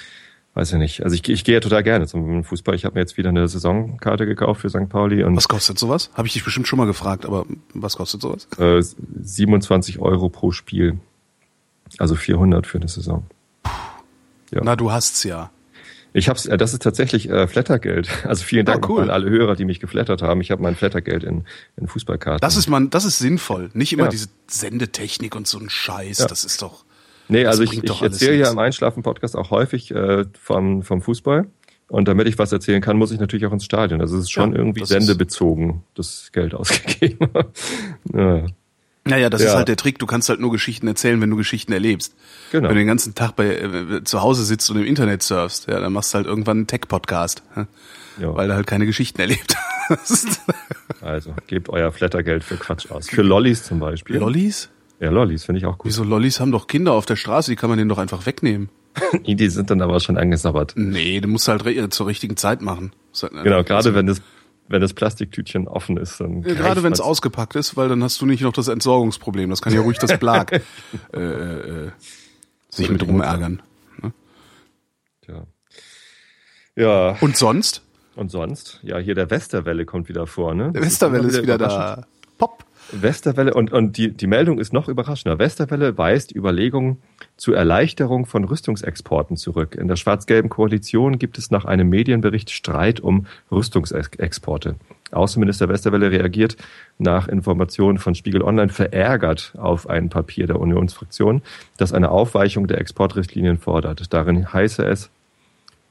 [0.55, 1.03] weiß ich nicht.
[1.03, 2.75] Also ich, ich gehe ja total gerne zum Fußball.
[2.75, 4.89] Ich habe mir jetzt wieder eine Saisonkarte gekauft für St.
[4.89, 5.25] Pauli.
[5.25, 6.11] Und was kostet sowas?
[6.15, 8.49] Habe ich dich bestimmt schon mal gefragt, aber was kostet sowas?
[8.59, 8.83] Äh,
[9.23, 10.99] 27 Euro pro Spiel.
[11.99, 13.27] Also 400 für eine Saison.
[14.51, 14.61] Ja.
[14.63, 15.51] Na, du hast's ja.
[16.13, 18.09] Ich hab's, äh, das ist tatsächlich äh, Flattergeld.
[18.25, 19.03] Also vielen Dank ah, cool.
[19.03, 20.41] an alle Hörer, die mich geflattert haben.
[20.41, 21.45] Ich habe mein Flattergeld in,
[21.77, 22.41] in Fußballkarten.
[22.41, 23.71] Das ist man, das ist sinnvoll.
[23.75, 24.09] Nicht immer ja.
[24.11, 26.19] diese Sendetechnik und so ein Scheiß.
[26.19, 26.27] Ja.
[26.27, 26.85] Das ist doch.
[27.29, 31.47] Nee, also ich, ich erzähle ja im Einschlafen-Podcast auch häufig äh, vom, vom Fußball.
[31.89, 34.01] Und damit ich was erzählen kann, muss ich natürlich auch ins Stadion.
[34.01, 37.29] Also es ist schon ja, irgendwie sendebezogen, das Geld ausgegeben.
[38.15, 38.47] ja.
[39.05, 39.49] Naja, das Ja.
[39.49, 39.99] ist halt der Trick.
[39.99, 42.15] Du kannst halt nur Geschichten erzählen, wenn du Geschichten erlebst.
[42.53, 42.69] Genau.
[42.69, 45.81] Wenn du den ganzen Tag bei, äh, zu Hause sitzt und im Internet surfst, ja,
[45.81, 47.67] dann machst du halt irgendwann einen Tech-Podcast, ja,
[48.21, 48.35] Ja.
[48.37, 49.57] weil du halt keine Geschichten erlebt
[49.89, 50.41] hast.
[51.01, 53.09] Also, gebt euer Flattergeld für Quatsch aus.
[53.09, 54.19] Für Lollis zum Beispiel.
[54.19, 54.69] Lollis?
[55.01, 55.89] Ja, Lollis finde ich auch gut.
[55.91, 58.69] Wieso Lollis haben doch Kinder auf der Straße, die kann man denen doch einfach wegnehmen.
[59.27, 60.75] Die sind dann aber schon angesabbert.
[60.77, 62.93] Nee, du musst halt re- zur richtigen Zeit machen.
[63.21, 64.23] Halt- Genau, gerade wenn das,
[64.69, 66.43] wenn das Plastiktütchen offen ist, dann.
[66.43, 69.51] Ja, gerade wenn es ausgepackt ist, weil dann hast du nicht noch das Entsorgungsproblem.
[69.51, 70.53] Das kann ja ruhig das Blag
[71.13, 71.91] äh, äh,
[72.71, 73.63] sich mit rumärgern.
[74.01, 74.15] man's-
[75.29, 75.45] Ja.
[76.77, 77.17] ja.
[77.21, 77.83] Und sonst?
[78.15, 78.81] Und sonst?
[78.83, 80.73] Ja, hier der Westerwelle kommt wieder vor, ne?
[80.73, 82.05] Der Westerwelle ist wieder überraschend.
[82.05, 82.07] da.
[82.39, 82.65] Pop.
[82.93, 85.39] Westerwelle und, und die, die Meldung ist noch überraschender.
[85.39, 86.99] Westerwelle weist Überlegungen
[87.37, 89.75] zur Erleichterung von Rüstungsexporten zurück.
[89.75, 94.77] In der schwarz-gelben Koalition gibt es nach einem Medienbericht Streit um Rüstungsexporte.
[95.11, 96.57] Außenminister Westerwelle reagiert
[96.99, 101.43] nach Informationen von Spiegel Online verärgert auf ein Papier der Unionsfraktion,
[101.77, 104.13] das eine Aufweichung der Exportrichtlinien fordert.
[104.13, 105.11] Darin heiße es,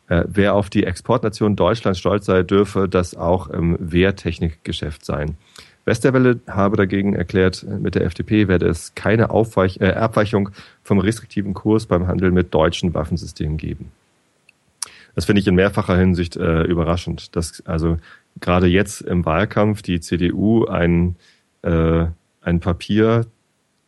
[0.07, 5.37] äh, wer auf die Exportnation Deutschland stolz sei, dürfe das auch im Wehrtechnikgeschäft sein.
[5.85, 10.49] Westerwelle habe dagegen erklärt, äh, mit der FDP werde es keine Aufweich äh, Abweichung
[10.83, 13.91] vom restriktiven Kurs beim Handel mit deutschen Waffensystemen geben.
[15.15, 17.97] Das finde ich in mehrfacher Hinsicht äh, überraschend, dass also
[18.39, 21.15] gerade jetzt im Wahlkampf die CDU ein,
[21.63, 22.05] äh,
[22.41, 23.25] ein Papier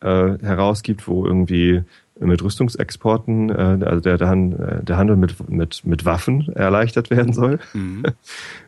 [0.00, 1.82] äh, herausgibt, wo irgendwie
[2.20, 4.36] mit Rüstungsexporten, äh, also der, der,
[4.82, 7.58] der Handel mit, mit, mit Waffen erleichtert werden soll.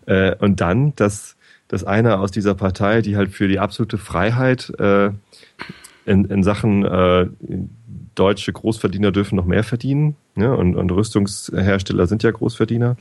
[0.08, 1.35] Äh, und dann, dass,
[1.68, 5.10] dass einer aus dieser Partei, die halt für die absolute Freiheit äh,
[6.04, 7.26] in, in Sachen äh,
[8.14, 10.56] deutsche Großverdiener dürfen noch mehr verdienen, ne?
[10.56, 12.96] und, und Rüstungshersteller sind ja Großverdiener,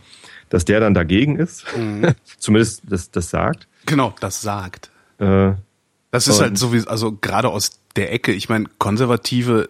[0.49, 1.65] dass der dann dagegen ist,
[2.37, 3.67] zumindest das, das sagt.
[3.85, 4.89] Genau, das sagt.
[5.19, 5.53] Äh,
[6.11, 9.69] Das ist halt sowieso, also gerade aus der Ecke, ich meine, Konservative,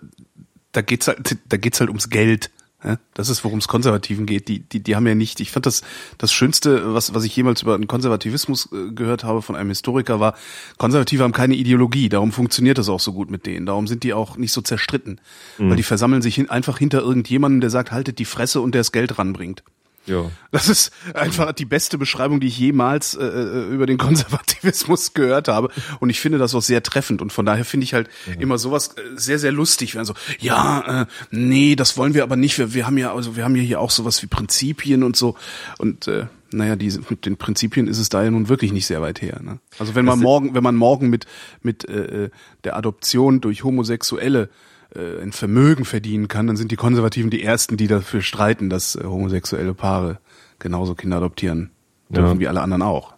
[0.72, 2.50] da geht's halt, da geht's halt ums Geld.
[2.86, 2.98] Ja?
[3.14, 4.48] Das ist, worum es Konservativen geht.
[4.48, 5.82] Die, die, die haben ja nicht, ich fand das,
[6.18, 10.20] das Schönste, was, was ich jemals über den Konservativismus äh, gehört habe von einem Historiker
[10.20, 10.36] war,
[10.78, 13.66] Konservative haben keine Ideologie, darum funktioniert das auch so gut mit denen.
[13.66, 15.20] Darum sind die auch nicht so zerstritten.
[15.58, 18.82] Weil die versammeln sich hin, einfach hinter irgendjemandem, der sagt, haltet die Fresse und der
[18.82, 19.64] das Geld ranbringt.
[20.06, 20.32] Ja.
[20.52, 25.48] Das ist einfach die beste Beschreibung, die ich jemals äh, äh, über den Konservativismus gehört
[25.48, 25.70] habe.
[26.00, 27.22] Und ich finde das auch sehr treffend.
[27.22, 29.96] Und von daher finde ich halt immer sowas äh, sehr, sehr lustig.
[29.96, 32.58] Wenn so, ja, äh, nee, das wollen wir aber nicht.
[32.58, 35.36] Wir, wir haben ja, also wir haben ja hier auch sowas wie Prinzipien und so.
[35.78, 39.02] Und äh, naja, die, mit den Prinzipien ist es da ja nun wirklich nicht sehr
[39.02, 39.42] weit her.
[39.44, 39.60] Ne?
[39.80, 41.26] Also wenn man morgen, wenn man morgen mit
[41.62, 42.30] mit äh, äh,
[42.64, 44.50] der Adoption durch Homosexuelle
[44.96, 48.96] äh, ein Vermögen verdienen kann, dann sind die Konservativen die ersten, die dafür streiten, dass
[48.96, 50.20] äh, homosexuelle Paare
[50.60, 51.72] genauso Kinder adoptieren
[52.10, 52.40] dürfen Ja.
[52.40, 53.14] wie alle anderen auch.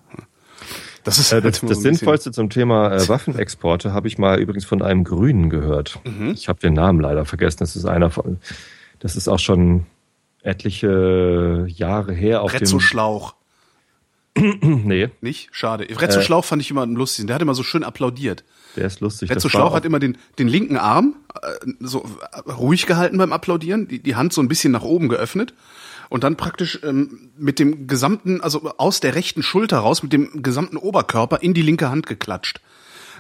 [1.04, 4.66] Das ist halt das, das so Sinnvollste zum Thema äh, Waffenexporte habe ich mal übrigens
[4.66, 6.00] von einem Grünen gehört.
[6.04, 6.32] Mhm.
[6.32, 7.60] Ich habe den Namen leider vergessen.
[7.60, 8.40] Das ist einer von,
[9.00, 9.86] das ist auch schon
[10.42, 12.80] etliche Jahre her auf Rezzo dem.
[12.82, 13.36] Schlauch,
[14.62, 15.50] Nee, nicht?
[15.52, 15.88] Schade.
[15.90, 16.24] Rezzo Äh.
[16.24, 17.28] Schlauch fand ich immer am lustigsten.
[17.28, 18.44] Der hat immer so schön applaudiert.
[18.76, 19.30] der ist lustig.
[19.30, 21.48] War Schlauch auch- hat immer den, den linken Arm äh,
[21.80, 22.06] so
[22.46, 25.54] äh, ruhig gehalten beim Applaudieren, die, die Hand so ein bisschen nach oben geöffnet
[26.10, 30.42] und dann praktisch ähm, mit dem gesamten, also aus der rechten Schulter raus, mit dem
[30.44, 32.62] gesamten Oberkörper in die linke Hand geklatscht.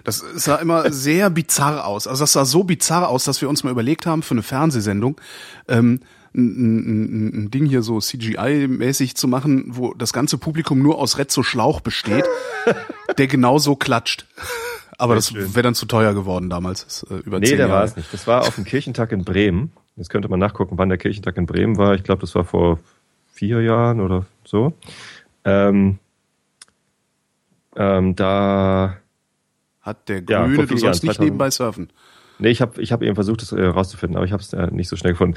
[0.03, 2.07] Das sah immer sehr bizarr aus.
[2.07, 5.19] Also das sah so bizarr aus, dass wir uns mal überlegt haben für eine Fernsehsendung,
[5.67, 5.99] ähm,
[6.37, 11.17] ein, ein, ein Ding hier so CGI-mäßig zu machen, wo das ganze Publikum nur aus
[11.17, 12.25] Rezzo Schlauch besteht,
[13.17, 14.25] der genau so klatscht.
[14.99, 15.53] Aber das schön.
[15.53, 16.83] wäre dann zu teuer geworden damals.
[16.85, 18.11] Das, äh, über Nee, der war es nicht.
[18.13, 19.71] Das war auf dem Kirchentag in Bremen.
[19.95, 21.95] Jetzt könnte man nachgucken, wann der Kirchentag in Bremen war.
[21.95, 22.79] Ich glaube, das war vor
[23.33, 24.73] vier Jahren oder so.
[25.43, 25.99] Ähm,
[27.75, 28.97] ähm, da
[29.81, 31.19] Hat der Ja, Grüne, du vielen sollst nicht 2000.
[31.25, 31.89] nebenbei surfen.
[32.39, 34.67] Nee, ich habe ich hab eben versucht, das äh, rauszufinden, aber ich habe es äh,
[34.71, 35.35] nicht so schnell gefunden.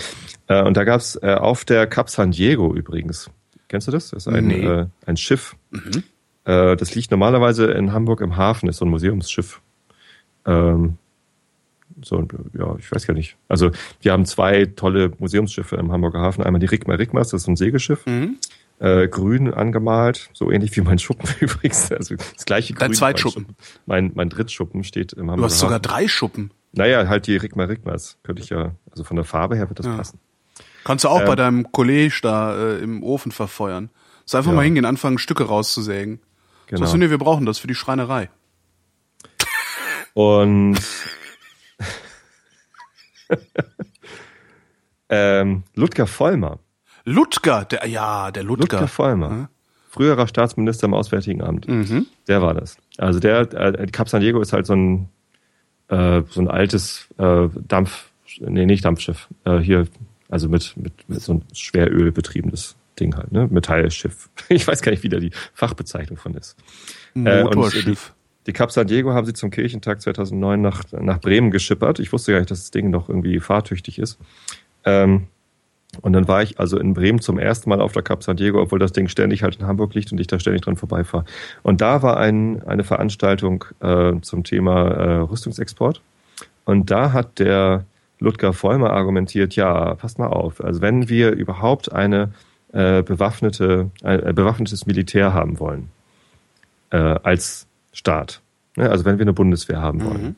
[0.49, 3.31] Äh, und da gab es äh, auf der Cap San Diego übrigens.
[3.69, 4.11] Kennst du das?
[4.11, 4.65] Das ist ein, Nee.
[4.65, 5.57] äh, ein Schiff.
[6.45, 9.61] Äh, das liegt normalerweise in Hamburg im Hafen, ist so ein Museumsschiff.
[10.47, 10.97] Ähm,
[12.03, 12.27] so,
[12.59, 13.37] ja, ich weiß gar nicht.
[13.49, 16.43] Also, wir haben zwei tolle Museumsschiffe im Hamburger Hafen.
[16.43, 18.07] Einmal die Rigma Rigmas, das ist ein Segelschiff.
[18.07, 18.37] Mhm.
[18.79, 21.93] Äh, grün angemalt, so ähnlich wie mein Schuppen übrigens.
[21.93, 22.97] Also das gleiche Dein Grün.
[22.97, 23.47] Zweitschuppen.
[23.87, 25.83] Mein, mein, mein Drittschuppen steht im Hamburger Du hast sogar Hafen.
[25.83, 26.51] drei Schuppen.
[26.73, 28.19] Naja, halt die Rigma Rigmas.
[28.23, 29.97] Könnte ich ja, also von der Farbe her wird das Ja.
[29.97, 30.21] passen.
[30.85, 31.27] Kannst du auch Ähm.
[31.27, 33.91] bei deinem Kollege da äh, im Ofen verfeuern.
[34.25, 34.57] So einfach Ja.
[34.57, 36.21] mal hingehen, anfangen, Stücke rauszusägen.
[36.69, 36.87] Genau.
[36.87, 38.31] So, nee, wir brauchen das für die Schreinerei.
[40.15, 40.79] Und
[45.09, 46.59] ähm, Ludger Vollmer.
[47.05, 48.63] Ludger, der, ja, der Ludger.
[48.63, 49.49] Ludger Vollmer.
[49.89, 51.67] Früherer Staatsminister im Auswärtigen Amt.
[51.67, 52.07] Mhm.
[52.29, 52.77] Der war das.
[52.99, 55.09] Also der, äh, Cap San Diego ist halt so ein
[55.91, 59.87] äh, so ein altes äh, Dampf, nee, nicht Dampfschiff, äh, hier,
[60.29, 63.49] also mit, mit, mit so einem Schweröl betriebenes Ding halt, ne?
[63.51, 64.29] Metallschiff.
[64.49, 66.57] Ich weiß gar nicht, wie da die Fachbezeichnung von ist.
[67.15, 67.87] Motorschiff.
[67.87, 67.97] Äh, die,
[68.47, 71.99] die Cap San Diego haben sie zum Kirchentag 2009 nach, nach Bremen geschippert.
[71.99, 74.19] Ich wusste gar nicht, dass das Ding noch irgendwie fahrtüchtig ist.
[74.85, 75.27] Ähm,
[76.03, 78.61] und dann war ich also in Bremen zum ersten Mal auf der Cap San Diego,
[78.63, 81.25] obwohl das Ding ständig halt in Hamburg liegt und ich da ständig dran vorbeifahre.
[81.63, 86.01] Und da war ein, eine Veranstaltung äh, zum Thema äh, Rüstungsexport.
[86.65, 87.85] Und da hat der
[88.21, 90.63] Ludger Vollmer argumentiert, ja, passt mal auf.
[90.63, 92.33] Also wenn wir überhaupt eine
[92.73, 95.89] äh, bewaffnete, ein äh, bewaffnetes Militär haben wollen,
[96.91, 98.43] äh, als Staat,
[98.77, 98.89] ne?
[98.89, 100.37] also wenn wir eine Bundeswehr haben wollen, Mhm.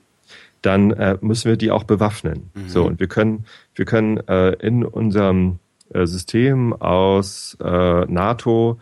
[0.62, 2.50] Dann äh, müssen wir die auch bewaffnen.
[2.54, 2.68] Mhm.
[2.68, 3.44] So, und wir können,
[3.74, 5.58] wir können äh, in unserem
[5.92, 8.78] äh, System aus äh, NATO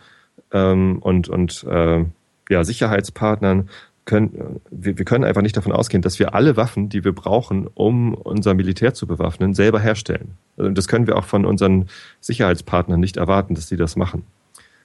[0.53, 2.05] ähm, und, und äh,
[2.49, 3.69] ja, Sicherheitspartnern
[4.05, 7.69] können, wir, wir können einfach nicht davon ausgehen, dass wir alle Waffen, die wir brauchen,
[7.75, 10.37] um unser Militär zu bewaffnen, selber herstellen.
[10.57, 11.89] Also das können wir auch von unseren
[12.21, 14.25] Sicherheitspartnern nicht erwarten, dass sie das machen.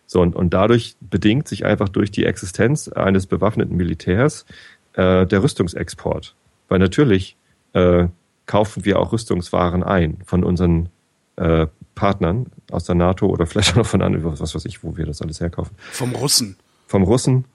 [0.05, 4.45] So, und, und dadurch bedingt sich einfach durch die Existenz eines bewaffneten Militärs
[4.93, 6.35] äh, der Rüstungsexport.
[6.67, 7.37] Weil natürlich
[7.73, 8.07] äh,
[8.45, 10.89] kaufen wir auch Rüstungswaren ein von unseren
[11.35, 14.97] äh, Partnern aus der NATO oder vielleicht auch noch von anderen, was weiß ich, wo
[14.97, 15.75] wir das alles herkaufen.
[15.91, 16.57] Vom Russen.
[16.87, 17.45] Vom Russen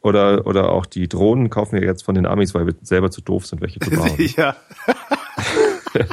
[0.00, 3.20] oder, oder auch die Drohnen kaufen wir jetzt von den Amis, weil wir selber zu
[3.20, 4.16] doof sind, welche zu bauen.
[4.36, 4.56] ja.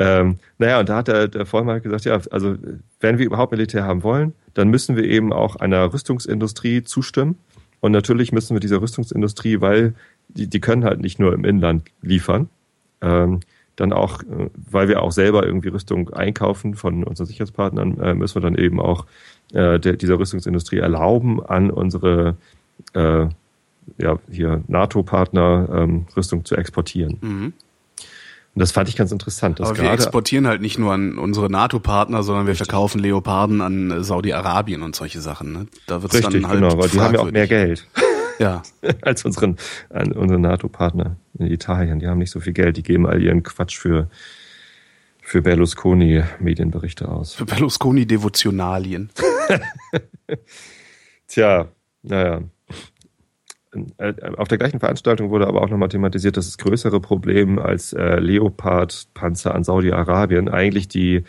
[0.00, 2.56] Ähm, naja, und da hat der, der Vollmann halt gesagt, ja, also
[3.00, 7.36] wenn wir überhaupt Militär haben wollen, dann müssen wir eben auch einer Rüstungsindustrie zustimmen.
[7.80, 9.94] Und natürlich müssen wir dieser Rüstungsindustrie, weil
[10.36, 12.48] die, die können halt nicht nur im Inland liefern,
[13.00, 13.40] ähm,
[13.76, 18.36] dann auch, äh, weil wir auch selber irgendwie Rüstung einkaufen von unseren Sicherheitspartnern, äh, müssen
[18.36, 19.06] wir dann eben auch
[19.52, 22.36] äh, der, dieser Rüstungsindustrie erlauben, an unsere
[22.94, 23.26] äh,
[23.98, 27.18] ja, hier NATO-Partner ähm, Rüstung zu exportieren.
[27.20, 27.52] Mhm.
[28.54, 29.60] Und das fand ich ganz interessant.
[29.60, 34.02] Dass Aber wir exportieren halt nicht nur an unsere NATO-Partner, sondern wir verkaufen Leoparden an
[34.02, 35.52] Saudi-Arabien und solche Sachen.
[35.52, 35.66] Ne?
[35.86, 37.46] Da wird's Richtig, dann halt genau, weil die haben ja auch mehr.
[37.46, 37.86] Geld
[38.40, 38.62] Ja,
[39.02, 39.56] als unseren,
[39.90, 42.00] an unsere NATO-Partner in Italien.
[42.00, 44.08] Die haben nicht so viel Geld, die geben all ihren Quatsch für,
[45.20, 47.34] für Berlusconi Medienberichte aus.
[47.34, 49.10] für Berlusconi-Devotionalien.
[51.28, 51.68] Tja,
[52.02, 52.40] naja.
[54.36, 58.18] Auf der gleichen Veranstaltung wurde aber auch nochmal thematisiert, dass das größere Problem als äh,
[58.18, 61.24] Leopard-Panzer an Saudi-Arabien eigentlich die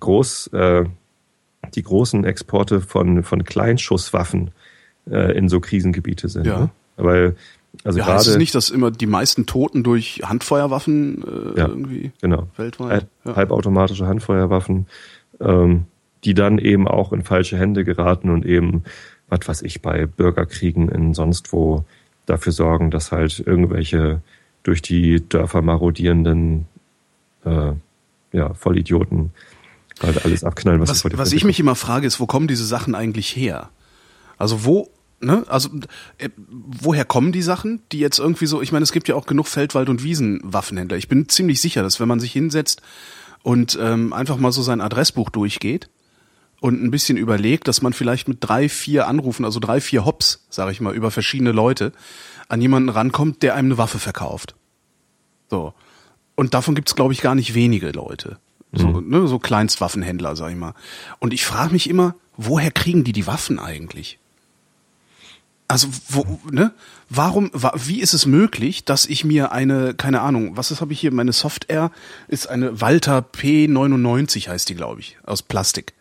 [0.00, 0.84] groß, äh,
[1.74, 4.50] die großen Exporte von, von Kleinschusswaffen
[5.10, 6.46] äh, in so Krisengebiete sind.
[6.46, 6.60] Ja.
[6.60, 6.70] Ne?
[6.96, 7.36] Weil,
[7.84, 11.68] also Ja, heißt es nicht, dass immer die meisten Toten durch Handfeuerwaffen äh, Ja.
[11.68, 12.90] irgendwie genau, weltweit?
[12.90, 13.36] Halb, Ja.
[13.36, 14.86] halbautomatische Handfeuerwaffen,
[15.40, 15.84] ähm,
[16.24, 18.84] die dann eben auch in falsche Hände geraten und eben,
[19.28, 21.84] was weiß ich, bei Bürgerkriegen in sonst wo
[22.24, 24.20] dafür sorgen, dass halt irgendwelche
[24.64, 26.66] durch die Dörfer marodierenden
[27.44, 27.72] äh,
[28.32, 29.30] ja, Vollidioten
[30.02, 32.26] halt alles abknallen, was, sie Was, vor die was ich mich immer frage, ist, wo
[32.26, 33.70] kommen diese Sachen eigentlich her?
[34.38, 34.90] Also wo,
[35.26, 35.68] ne, also
[36.18, 39.26] äh, woher kommen die Sachen, die jetzt irgendwie so, ich meine, es gibt ja auch
[39.26, 40.96] genug Feldwald- und Wiesenwaffenhändler.
[40.96, 42.80] Ich bin ziemlich sicher, dass wenn man sich hinsetzt
[43.42, 45.90] und ähm, einfach mal so sein Adressbuch durchgeht
[46.60, 50.46] und ein bisschen überlegt, dass man vielleicht mit drei, vier Anrufen, also drei, vier Hops,
[50.48, 51.92] sage ich mal, über verschiedene Leute
[52.48, 54.54] an jemanden rankommt, der einem eine Waffe verkauft.
[55.50, 55.74] So.
[56.36, 58.38] Und davon gibt's glaube ich, gar nicht wenige Leute.
[58.72, 60.74] So, ne, so Kleinstwaffenhändler, sag ich mal.
[61.18, 64.18] Und ich frage mich immer, woher kriegen die die Waffen eigentlich?
[65.68, 66.72] Also, wo, ne?
[67.08, 70.92] Warum, wa, wie ist es möglich, dass ich mir eine, keine Ahnung, was ist, habe
[70.92, 71.90] ich hier, meine Software
[72.28, 75.94] ist eine Walter P99, heißt die, glaube ich, aus Plastik.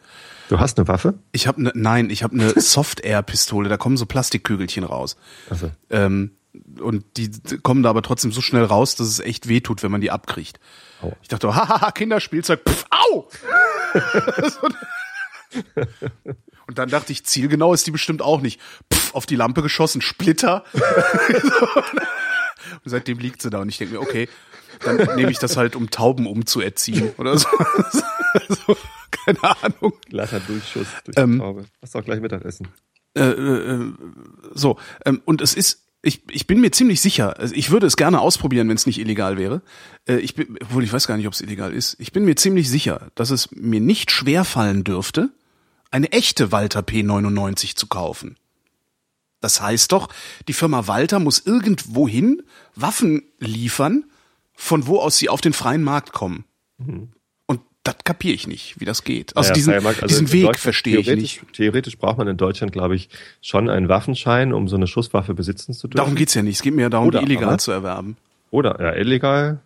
[0.49, 1.15] Du hast eine Waffe?
[1.32, 5.17] Ich habe ne, nein, ich habe eine Soft-Air-Pistole, da kommen so Plastikkügelchen raus.
[5.49, 6.32] Also, Ähm,
[6.80, 7.32] und die
[7.63, 10.60] kommen da aber trotzdem so schnell raus, dass es echt wehtut, wenn man die abkriegt.
[11.01, 11.12] Au.
[11.21, 13.28] Ich dachte, hahaha, Kinderspielzeug, pff, au!
[16.68, 18.60] und dann dachte ich, zielgenau ist die bestimmt auch nicht.
[18.94, 20.63] Pff, auf die Lampe geschossen, Splitter.
[20.74, 20.84] und
[22.86, 24.28] seitdem liegt sie da und ich denke mir, okay,
[24.84, 27.48] dann nehme ich das halt, um Tauben umzuerziehen oder so.
[28.34, 28.78] also,
[29.12, 29.94] keine Ahnung.
[30.10, 31.65] glatter Durchschuss durch Ähm, die Taube.
[31.82, 32.68] Hast auch gleich Mittagessen.
[33.15, 33.94] Äh, äh,
[34.54, 37.96] so, ähm, und es ist, ich, ich bin mir ziemlich sicher, also ich würde es
[37.96, 39.62] gerne ausprobieren, wenn es nicht illegal wäre.
[40.08, 41.96] Äh, ich bin, obwohl ich weiß gar nicht, ob es illegal ist.
[42.00, 45.30] Ich bin mir ziemlich sicher, dass es mir nicht schwer fallen dürfte,
[45.91, 48.38] eine echte Walter P99 zu kaufen.
[49.41, 50.10] Das heißt doch,
[50.48, 52.41] die Firma Walter muss irgendwohin
[52.76, 54.06] Waffen liefern,
[54.54, 56.45] von wo aus sie auf den freien Markt kommen.
[57.45, 59.36] Und das kapiere ich nicht, wie das geht.
[59.38, 61.41] Also Naja, diesen, Markt, also diesen Weg verstehe ich nicht.
[61.54, 63.10] Theoretisch braucht man in Deutschland, glaube ich,
[63.41, 65.98] schon einen Waffenschein, um so eine Schusswaffe besitzen zu dürfen.
[65.98, 66.56] Darum geht's ja nicht.
[66.56, 68.17] Es geht mir ja darum, Oder die illegal aber- zu erwerben.
[68.50, 69.60] Oder ja, illegal.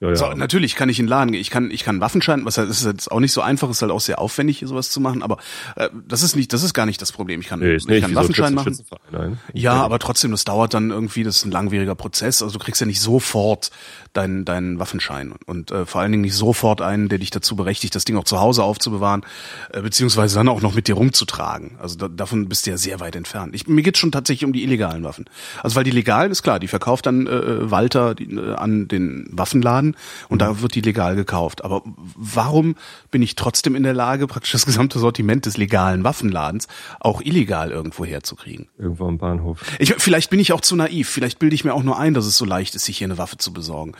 [0.00, 0.16] Ja, ja.
[0.16, 1.40] So, natürlich kann ich in den Laden gehen.
[1.40, 3.92] Ich kann, ich kann Waffenschein, was halt, ist jetzt auch nicht so einfach, ist halt
[3.92, 5.38] auch sehr aufwendig, sowas zu machen, aber
[5.76, 7.40] äh, das ist nicht, das ist gar nicht das Problem.
[7.40, 9.38] Ich kann, nee, ich kann Waffenschein so machen.
[9.52, 12.42] Ja, aber trotzdem, das dauert dann irgendwie, das ist ein langwieriger Prozess.
[12.42, 13.70] Also du kriegst ja nicht sofort
[14.14, 17.94] deinen, deinen Waffenschein und äh, vor allen Dingen nicht sofort einen, der dich dazu berechtigt,
[17.94, 19.26] das Ding auch zu Hause aufzubewahren,
[19.72, 21.76] äh, beziehungsweise dann auch noch mit dir rumzutragen.
[21.80, 23.54] Also da, davon bist du ja sehr weit entfernt.
[23.54, 25.26] Ich, mir geht's schon tatsächlich um die illegalen Waffen.
[25.62, 29.28] Also weil die legalen ist klar, die verkauft dann äh, Walter die, äh, an den
[29.30, 29.96] Waffenladen
[30.28, 30.38] und mhm.
[30.38, 31.64] da wird die legal gekauft.
[31.64, 31.82] Aber
[32.16, 32.76] warum
[33.10, 36.68] bin ich trotzdem in der Lage, praktisch das gesamte Sortiment des legalen Waffenladens
[37.00, 38.68] auch illegal irgendwo herzukriegen?
[38.78, 39.60] Irgendwo am Bahnhof.
[39.80, 41.08] Ich, vielleicht bin ich auch zu naiv.
[41.08, 43.18] Vielleicht bilde ich mir auch nur ein, dass es so leicht ist, sich hier eine
[43.18, 43.94] Waffe zu besorgen.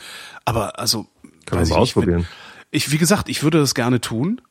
[0.45, 1.07] Aber also.
[1.45, 2.27] Kann man mal ausprobieren.
[2.71, 4.41] Ich, wie gesagt, ich würde das gerne tun,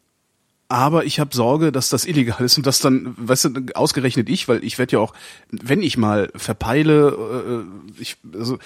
[0.69, 4.49] aber ich habe Sorge, dass das illegal ist und dass dann, weißt du, ausgerechnet ich,
[4.49, 5.15] weil ich werde ja auch,
[5.51, 7.65] wenn ich mal verpeile,
[7.99, 8.59] äh, ich, also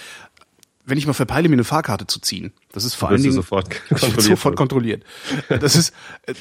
[0.86, 3.68] wenn ich mal verpeile, mir eine Fahrkarte zu ziehen, das ist vor allen Dingen sofort
[3.88, 4.22] kontrolliert.
[4.22, 5.04] sofort kontrolliert.
[5.48, 5.92] Das ist,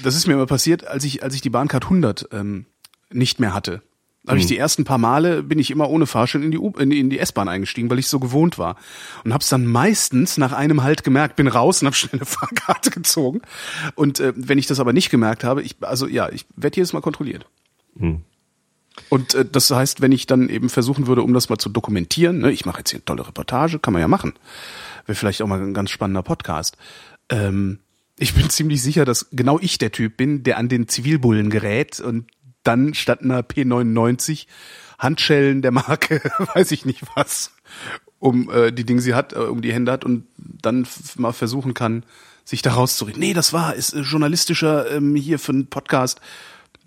[0.04, 2.66] das ist mir immer passiert, als ich, als ich die Bahncard 100 ähm,
[3.12, 3.82] nicht mehr hatte.
[4.28, 4.50] Da habe ich hm.
[4.50, 7.18] die ersten paar Male bin ich immer ohne Fahrschein in die, U in, in die
[7.18, 8.76] S-Bahn eingestiegen, weil ich so gewohnt war
[9.24, 12.26] und habe es dann meistens nach einem Halt gemerkt, bin raus und habe schnell eine
[12.26, 13.42] Fahrkarte gezogen.
[13.96, 16.92] Und äh, wenn ich das aber nicht gemerkt habe, ich also ja, ich werde jedes
[16.92, 17.46] Mal kontrolliert.
[17.98, 18.22] Hm.
[19.08, 22.40] Und äh, das heißt, wenn ich dann eben versuchen würde, um das mal zu dokumentieren,
[22.40, 24.34] ne, ich mache jetzt hier eine tolle Reportage, kann man ja machen,
[25.06, 26.76] wäre vielleicht auch mal ein ganz spannender Podcast.
[27.30, 27.80] Ähm,
[28.20, 32.00] ich bin ziemlich sicher, dass genau ich der Typ bin, der an den Zivilbullen gerät
[32.00, 32.26] und
[32.68, 34.46] dann statt einer P99
[35.00, 36.22] Handschellen der Marke,
[36.56, 37.52] weiß ich nicht was,
[38.20, 41.74] um äh, die Dinge sie hat, äh, um die Hände hat und dann mal versuchen
[41.74, 42.04] kann,
[42.44, 43.20] sich da rauszureden.
[43.20, 46.22] Nee, das war, ist äh, journalistischer ähm, hier für einen Podcast.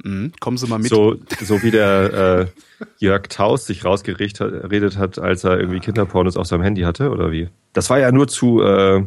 [0.03, 0.89] Mhm, kommen Sie mal mit.
[0.89, 6.47] So, so wie der äh, Jörg Taus sich rausgeredet hat, als er irgendwie Kinderpornos auf
[6.47, 7.49] seinem Handy hatte, oder wie?
[7.75, 9.05] Das war ja nur zu, äh,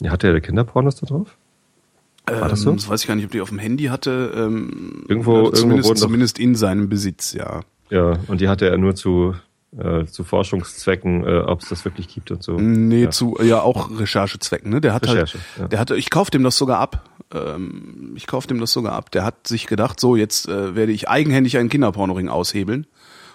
[0.00, 1.36] ja, hatte er Kinderpornos da drauf?
[2.28, 2.70] War das so?
[2.70, 4.32] Ähm, das weiß ich gar nicht, ob die auf dem Handy hatte.
[4.34, 7.60] Ähm, irgendwo, also zumindest, irgendwo zumindest in seinem Besitz, ja.
[7.90, 9.34] Ja, und die hatte er nur zu,
[9.76, 12.54] äh, zu Forschungszwecken, äh, ob es das wirklich gibt und so.
[12.58, 13.10] Nee, ja.
[13.10, 14.80] zu ja auch Recherchezwecken, ne?
[14.80, 15.68] Der hat halt Recherche, halt, ja.
[15.68, 17.08] der hatte, ich kauf dem das sogar ab.
[17.32, 19.12] Ähm, ich kauf dem das sogar ab.
[19.12, 22.86] Der hat sich gedacht, so jetzt äh, werde ich eigenhändig einen Kinderpornoring aushebeln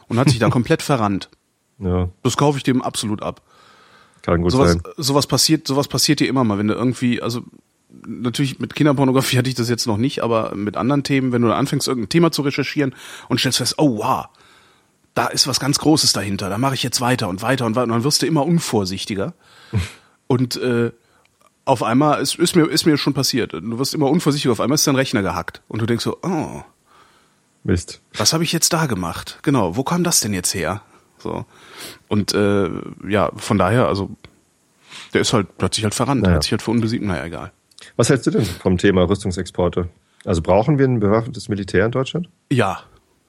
[0.08, 1.30] und hat sich da komplett verrannt.
[1.80, 2.10] Ja.
[2.24, 3.42] Das kaufe ich dem absolut ab.
[4.22, 4.82] Kann gut sowas, sein.
[4.98, 7.42] Sowas passiert, sowas passiert dir immer mal, wenn du irgendwie, also
[8.06, 11.50] natürlich mit Kinderpornografie hatte ich das jetzt noch nicht, aber mit anderen Themen, wenn du
[11.50, 12.96] da anfängst, irgendein Thema zu recherchieren
[13.30, 14.28] und stellst fest, oh wow,
[15.14, 17.84] da ist was ganz Großes dahinter, da mache ich jetzt weiter und weiter und weiter
[17.86, 19.34] und dann wirst du immer unvorsichtiger.
[20.28, 20.92] und äh,
[21.66, 23.54] auf einmal ist, ist, mir, ist mir schon passiert.
[23.54, 25.62] Du wirst immer unvorsichtiger, auf einmal ist dein Rechner gehackt.
[25.68, 26.64] Und du denkst so, oh.
[27.64, 28.02] Mist.
[28.16, 29.40] Was habe ich jetzt da gemacht?
[29.44, 30.82] Genau, wo kam das denn jetzt her?
[31.20, 31.46] So.
[32.08, 32.70] Und äh,
[33.08, 34.10] ja, von daher, also
[35.14, 36.36] der ist halt, sich halt verrannt, naja.
[36.36, 37.52] hat sich halt für unbesiegt, naja, egal.
[37.96, 39.90] Was hältst du denn vom Thema Rüstungsexporte?
[40.26, 42.30] Also brauchen wir ein bewaffnetes Militär in Deutschland?
[42.52, 42.82] Ja.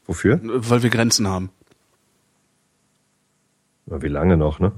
[0.07, 0.41] Wofür?
[0.43, 1.51] Weil wir Grenzen haben.
[3.87, 4.73] Wie lange noch, ne?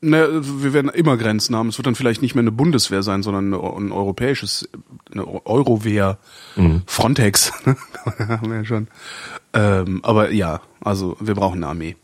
[0.00, 0.28] Ne,
[0.62, 1.68] wir werden immer Grenzen haben.
[1.68, 4.68] Es wird dann vielleicht nicht mehr eine Bundeswehr sein, sondern ein europäisches,
[5.10, 6.18] eine Eurowehr,
[6.54, 6.82] mhm.
[6.86, 7.52] Frontex.
[8.18, 8.86] haben wir ja schon.
[9.54, 11.96] Ähm, aber ja, also wir brauchen eine Armee.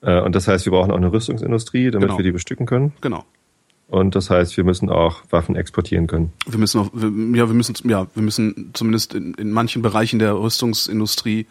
[0.00, 2.18] Äh, und das heißt, wir brauchen auch eine Rüstungsindustrie, damit genau.
[2.18, 2.92] wir die bestücken können?
[3.00, 3.24] Genau.
[3.92, 6.32] Und das heißt, wir müssen auch Waffen exportieren können.
[6.46, 10.34] Wir müssen auch, ja, wir müssen, ja, wir müssen zumindest in, in manchen Bereichen der
[10.34, 11.46] Rüstungsindustrie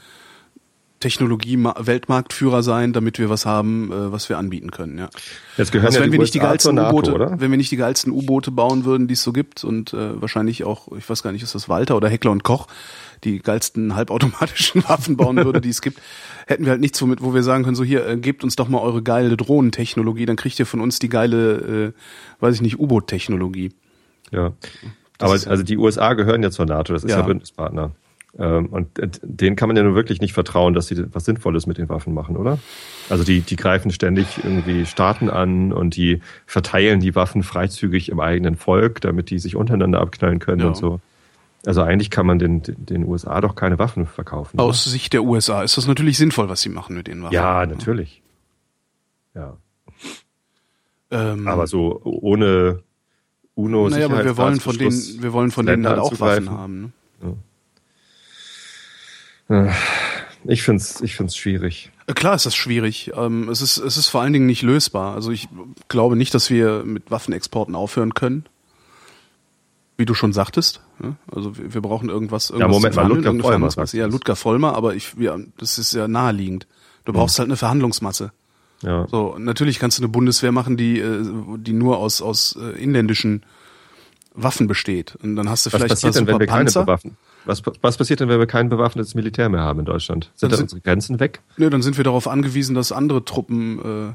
[0.99, 4.97] Technologie Weltmarktführer sein, damit wir was haben, äh, was wir anbieten können.
[4.97, 5.10] Ja.
[5.58, 8.12] Jetzt gehören also, wenn ja wir nicht die geilsten U-Boote, wenn wir nicht die geilsten
[8.12, 11.43] U-Boote bauen würden, die es so gibt und äh, wahrscheinlich auch, ich weiß gar nicht,
[11.43, 12.67] ist das Walter oder Heckler und Koch,
[13.23, 15.99] die geilsten halbautomatischen Waffen bauen würde, die es gibt,
[16.52, 18.70] hätten wir halt nichts, womit, wo wir sagen können, so hier, äh, gebt uns doch
[18.70, 22.80] mal eure geile Drohnentechnologie, dann kriegt ihr von uns die geile, äh, weiß ich nicht,
[22.80, 23.72] U-Boot-Technologie.
[24.32, 24.54] Ja.
[25.18, 27.92] Aber also die USA gehören ja zur NATO, das ist ja, ja Bündnispartner.
[28.40, 28.88] Ähm, und
[29.24, 32.14] denen kann man ja nur wirklich nicht vertrauen, dass sie was Sinnvolles mit den Waffen
[32.14, 32.60] machen, oder?
[33.10, 38.20] Also die, die greifen ständig irgendwie Staaten an und die verteilen die Waffen freizügig im
[38.20, 40.68] eigenen Volk, damit die sich untereinander abknallen können ja.
[40.68, 41.02] und so.
[41.65, 44.60] Also eigentlich kann man den, den USA doch keine Waffen verkaufen.
[44.60, 44.91] Aus oder?
[44.91, 47.36] Sicht der USA ist das natürlich sinnvoll, was sie machen mit den Waffen.
[47.36, 48.21] Ja, natürlich.
[49.36, 49.58] Ja.
[51.12, 52.82] Ähm, aber so ohne
[53.54, 56.93] UNO Naja, aber wir wollen von denen, wir wollen von denen halt auch Waffen haben.
[57.21, 57.38] Ne?
[59.50, 59.74] Ja.
[60.45, 61.91] Ich find's, ich find's schwierig.
[62.08, 63.12] Äh, klar ist das schwierig.
[63.15, 65.13] Ähm, es ist, es ist vor allen Dingen nicht lösbar.
[65.13, 65.47] Also ich
[65.89, 68.45] glaube nicht, dass wir mit Waffenexporten aufhören können
[70.02, 70.82] wie du schon sagtest.
[71.34, 73.70] Also wir, wir brauchen irgendwas, irgendwas ja, Moment mal, Ludger Vollmer.
[73.94, 76.68] Ja, Ludger Vollmer, aber ich, ja, das ist ja naheliegend.
[77.06, 77.44] Du brauchst hm.
[77.44, 78.32] halt eine Verhandlungsmasse.
[78.82, 79.08] Ja.
[79.08, 81.24] So, natürlich kannst du eine Bundeswehr machen, die, äh,
[81.58, 83.44] die nur aus, aus äh, inländischen
[84.34, 85.16] Waffen besteht.
[85.22, 86.82] Und dann hast du Was vielleicht passiert ein denn, wenn wir keine Panzer.
[86.86, 87.18] bewaffnen?
[87.46, 90.32] Was, was passiert denn, wenn wir kein bewaffnetes Militär mehr haben in Deutschland?
[90.36, 91.42] Sind Dann dann sind- unsere Grenzen weg?
[91.58, 94.14] Nö, dann sind wir darauf angewiesen, dass andere Truppen äh,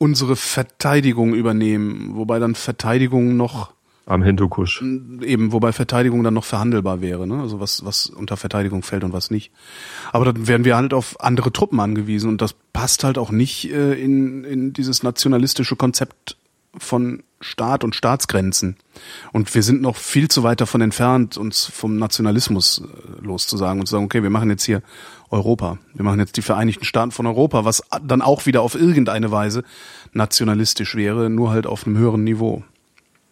[0.00, 3.70] unsere Verteidigung übernehmen, wobei dann Verteidigung noch
[4.06, 4.80] Am Hindukusch.
[4.80, 7.38] eben, wobei Verteidigung dann noch verhandelbar wäre, ne?
[7.38, 9.52] Also was, was unter Verteidigung fällt und was nicht.
[10.10, 13.70] Aber dann wären wir halt auf andere Truppen angewiesen und das passt halt auch nicht
[13.70, 16.38] äh, in, in dieses nationalistische Konzept
[16.78, 18.76] von Staat und Staatsgrenzen.
[19.32, 23.86] Und wir sind noch viel zu weit davon entfernt, uns vom Nationalismus äh, loszusagen und
[23.86, 24.82] zu sagen, okay, wir machen jetzt hier
[25.30, 25.78] Europa.
[25.94, 29.62] Wir machen jetzt die Vereinigten Staaten von Europa, was dann auch wieder auf irgendeine Weise
[30.12, 32.62] nationalistisch wäre, nur halt auf einem höheren Niveau.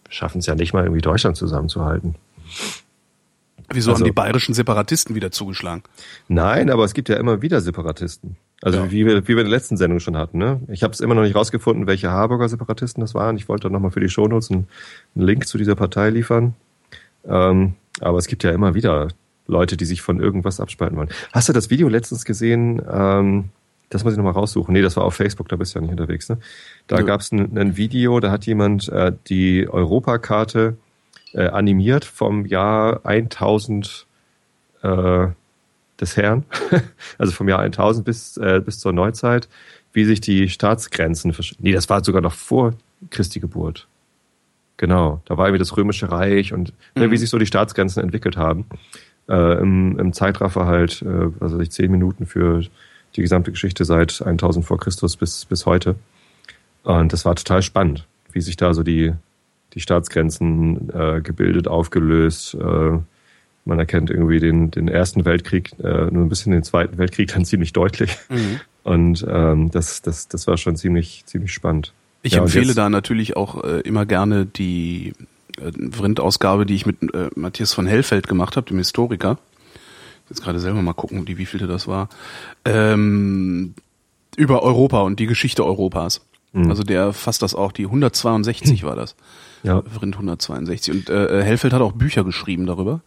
[0.05, 2.15] Wir schaffen es ja nicht mal irgendwie Deutschland zusammenzuhalten.
[3.71, 5.83] Wieso Also- haben die bayerischen Separatisten wieder zugeschlagen?
[6.27, 8.35] Nein, aber es gibt ja immer wieder Separatisten.
[8.61, 8.91] Also Ja.
[8.91, 10.37] wie, wir, wie wir in der letzten Sendung schon hatten.
[10.39, 10.59] Ne?
[10.69, 13.37] Ich habe es immer noch nicht rausgefunden, welche Harburger Separatisten das waren.
[13.37, 14.67] Ich wollte nochmal für die Shownotes einen,
[15.15, 16.55] einen Link zu dieser Partei liefern.
[17.25, 19.09] Ähm, aber es gibt ja immer wieder
[19.49, 21.09] Leute, die sich von irgendwas abspalten wollen.
[21.33, 22.81] Hast du das Video letztens gesehen?
[22.89, 23.49] Ähm,
[23.89, 24.71] das muss ich nochmal raussuchen.
[24.73, 26.29] Nee, das war auf Facebook, da bist du ja nicht unterwegs.
[26.29, 26.37] Ne?
[26.87, 27.05] Da Nö.
[27.05, 30.77] gab es ein, ein Video, da hat jemand äh, die Europakarte
[31.33, 34.05] äh, animiert vom Jahr 1000
[34.83, 35.27] äh,
[35.99, 36.45] des Herrn,
[37.17, 39.49] also vom Jahr 1000 bis, äh, bis zur Neuzeit,
[39.91, 42.73] wie sich die Staatsgrenzen versch Nee, das war sogar noch vor
[43.09, 43.87] Christi Geburt.
[44.77, 47.11] Genau, da war irgendwie das Römische Reich und ne, Mhm.
[47.11, 48.65] wie sich so die Staatsgrenzen entwickelt haben.
[49.29, 52.63] Äh, im, Im Zeitraffer halt, äh, was weiß ich, zehn Minuten für
[53.15, 55.95] die gesamte Geschichte seit 1000 vor Christus bis, bis heute.
[56.83, 59.13] Und das war total spannend, wie sich da so die,
[59.73, 62.55] die Staatsgrenzen äh, gebildet, aufgelöst.
[62.55, 62.99] Äh,
[63.65, 67.45] man erkennt irgendwie den, den Ersten Weltkrieg, äh, nur ein bisschen den Zweiten Weltkrieg dann
[67.45, 68.17] ziemlich deutlich.
[68.83, 71.93] Und ähm, das, das, das war schon ziemlich, ziemlich spannend.
[72.21, 75.13] Ich Ja, empfehle da natürlich auch äh, immer gerne die
[75.59, 79.37] äh, Vrind-Ausgabe, die ich mit äh, Matthias von Hellfeld gemacht habe, dem Historiker.
[80.29, 82.09] Jetzt gerade selber mal gucken, die wievielte das war.
[82.65, 83.73] Ähm,
[84.35, 86.21] über Europa und die Geschichte Europas.
[86.53, 86.69] Mhm.
[86.69, 89.15] Also der fasst das auch, die 162 war das.
[89.63, 89.83] Ja.
[89.83, 90.93] Vrind 162.
[90.93, 93.01] Und äh, Hellfeld hat auch Bücher geschrieben darüber.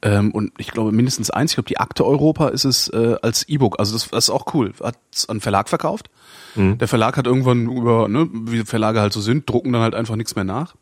[0.00, 3.48] Ähm, und ich glaube mindestens eins, ich glaube die Akte Europa ist es äh, als
[3.48, 3.78] E-Book.
[3.78, 4.72] Also das, das ist auch cool.
[4.82, 4.96] Hat
[5.28, 6.10] an Verlag verkauft.
[6.54, 6.78] Mhm.
[6.78, 10.16] Der Verlag hat irgendwann über, ne, wie Verlage halt so sind, drucken dann halt einfach
[10.16, 10.74] nichts mehr nach.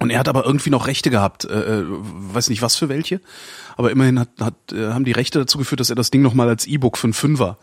[0.00, 3.20] Und er hat aber irgendwie noch Rechte gehabt, äh, äh, weiß nicht was für welche,
[3.76, 6.48] aber immerhin hat, hat, äh, haben die Rechte dazu geführt, dass er das Ding nochmal
[6.48, 7.58] als E-Book für einen Fünfer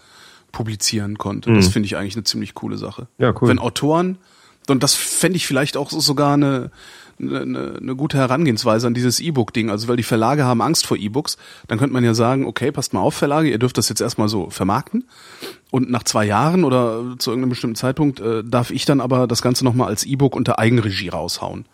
[0.52, 1.54] publizieren konnte.
[1.54, 3.08] Das finde ich eigentlich eine ziemlich coole Sache.
[3.18, 3.50] Ja, cool.
[3.50, 4.18] Wenn Autoren,
[4.68, 6.72] und das fände ich vielleicht auch so- sogar eine,
[7.20, 9.70] eine, eine gute Herangehensweise an dieses E-Book-Ding.
[9.70, 11.38] Also weil die Verlage haben Angst vor E-Books,
[11.68, 14.30] dann könnte man ja sagen, okay, passt mal auf, Verlage, ihr dürft das jetzt erstmal
[14.30, 15.06] so vermarkten.
[15.72, 19.42] Und nach zwei Jahren oder zu irgendeinem bestimmten Zeitpunkt äh, darf ich dann aber das
[19.42, 21.66] Ganze nochmal als E-Book unter Eigenregie raushauen.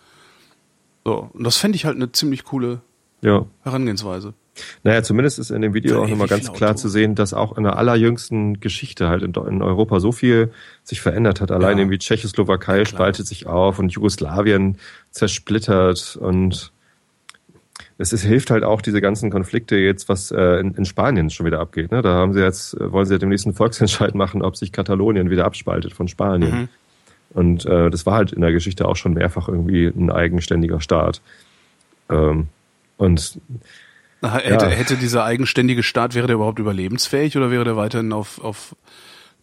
[1.06, 2.82] So, und das fände ich halt eine ziemlich coole
[3.22, 3.46] Ja.
[3.64, 4.34] Herangehensweise.
[4.84, 6.78] Naja, zumindest ist in dem Video auch nochmal ganz klar Autoren?
[6.78, 10.52] zu sehen, dass auch in der allerjüngsten Geschichte halt in, in Europa so viel
[10.84, 11.52] sich verändert hat.
[11.52, 11.84] Allein Ja.
[11.84, 14.78] irgendwie Tschechoslowakei spaltet sich auf und Jugoslawien
[15.12, 16.72] zersplittert und
[17.98, 21.46] es ist, hilft halt auch diese ganzen Konflikte jetzt, was äh, in, in Spanien schon
[21.46, 21.92] wieder abgeht.
[21.92, 22.02] Ne?
[22.02, 25.46] Da haben sie jetzt, wollen sie ja demnächst einen Volksentscheid machen, ob sich Katalonien wieder
[25.46, 26.52] abspaltet von Spanien.
[26.62, 26.68] Mhm.
[27.36, 31.22] Und äh, das war halt in der Geschichte auch schon mehrfach irgendwie ein eigenständiger Staat.
[32.10, 32.48] Ähm,
[32.98, 33.40] und
[34.22, 34.72] Na, Hätte, Ja.
[34.72, 38.76] hätte dieser eigenständige Staat, wäre der überhaupt überlebensfähig oder wäre der weiterhin auf, auf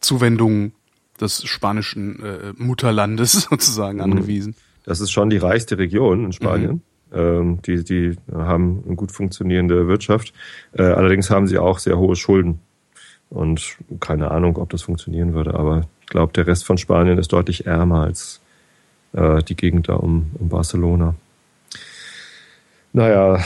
[0.01, 0.73] Zuwendung
[1.21, 4.05] des spanischen äh, Mutterlandes sozusagen Mhm.
[4.05, 4.55] angewiesen?
[4.85, 6.83] Das ist schon die reichste Region in Spanien.
[7.13, 10.33] Ähm, die, die haben eine gut funktionierende Wirtschaft.
[10.73, 12.59] Äh, allerdings haben sie auch sehr hohe Schulden.
[13.29, 15.55] Und keine Ahnung, ob das funktionieren würde.
[15.55, 18.41] Aber glaube, der Rest von Spanien ist deutlich ärmer als
[19.13, 21.15] äh, die Gegend da um, um Barcelona.
[22.93, 23.43] Naja,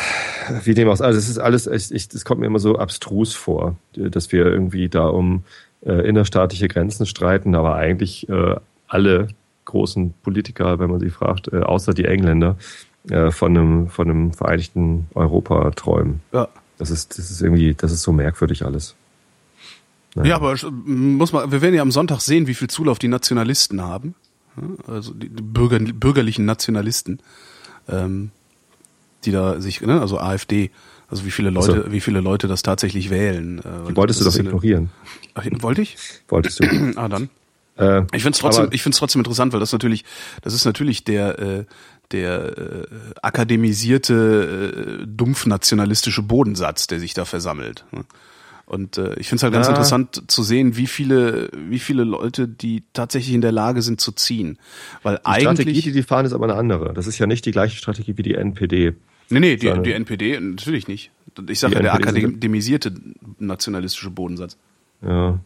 [0.65, 1.07] wie dem auch sei.
[1.07, 5.07] Also es ist alles, das kommt mir immer so abstrus vor, dass wir irgendwie da
[5.07, 5.45] um
[5.85, 8.57] äh, innerstaatliche Grenzen streiten, aber eigentlich äh,
[8.89, 9.29] alle
[9.65, 12.57] großen Politiker, wenn man sie fragt, äh, außer die Engländer,
[13.09, 16.21] äh, von einem, von einem vereinigten Europa träumen.
[16.33, 16.49] Ja.
[16.79, 18.97] Das ist, das ist irgendwie, das ist so merkwürdig alles.
[20.17, 20.31] Naja.
[20.31, 20.55] Ja, aber
[20.87, 24.15] muss man, wir werden ja am Sonntag sehen, wie viel Zulauf die Nationalisten haben.
[24.87, 27.21] Also die, Bürger, bürgerlichen Nationalisten,
[27.89, 28.31] ähm,
[29.25, 30.71] die da sich, ne, also AfD,
[31.11, 31.93] also wie viele Leute, so.
[31.93, 33.59] wie viele Leute das tatsächlich wählen.
[33.59, 34.91] Äh, Die wolltest du das doch eine- ignorieren.
[35.35, 35.97] Ach, wollte ich?
[36.29, 36.67] Wolltest du.
[36.97, 37.29] Ah, dann.
[37.77, 40.05] äh, Ich finde es trotzdem, ich find's trotzdem interessant, weil das natürlich,
[40.43, 41.65] das ist natürlich der, äh,
[42.13, 42.87] der äh,
[43.23, 47.85] akademisierte, äh, dumpfnationalistische Bodensatz, der sich da versammelt.
[47.93, 48.05] ne?
[48.67, 49.73] Und äh, ich finde es halt ganz Ja.
[49.73, 54.11] interessant zu sehen, wie viele, wie viele Leute, die tatsächlich in der Lage sind zu
[54.13, 54.59] ziehen.
[55.05, 55.85] Weil Die Strategie, eigentlich.
[55.85, 56.93] die die fahren, ist aber eine andere.
[56.93, 58.95] Das ist ja nicht die gleiche Strategie wie die NPD.
[59.31, 61.11] Nee, nee, die, die NPD natürlich nicht.
[61.49, 62.93] Ich sage Die ja, der sind- akademisierte
[63.39, 64.57] nationalistische Bodensatz.
[65.01, 65.39] Ja.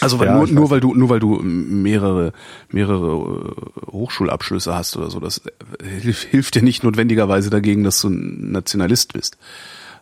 [0.00, 2.32] Also weil Ja, nur, nur weil du nur weil du mehrere
[2.70, 3.54] mehrere
[3.86, 8.08] äh, Hochschulabschlüsse hast oder so, das äh, hilf, hilft dir nicht notwendigerweise dagegen, dass du
[8.08, 9.38] ein Nationalist bist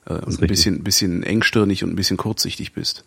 [0.08, 0.48] äh, und ein richtig.
[0.48, 3.04] bisschen bisschen engstirnig und ein bisschen kurzsichtig bist.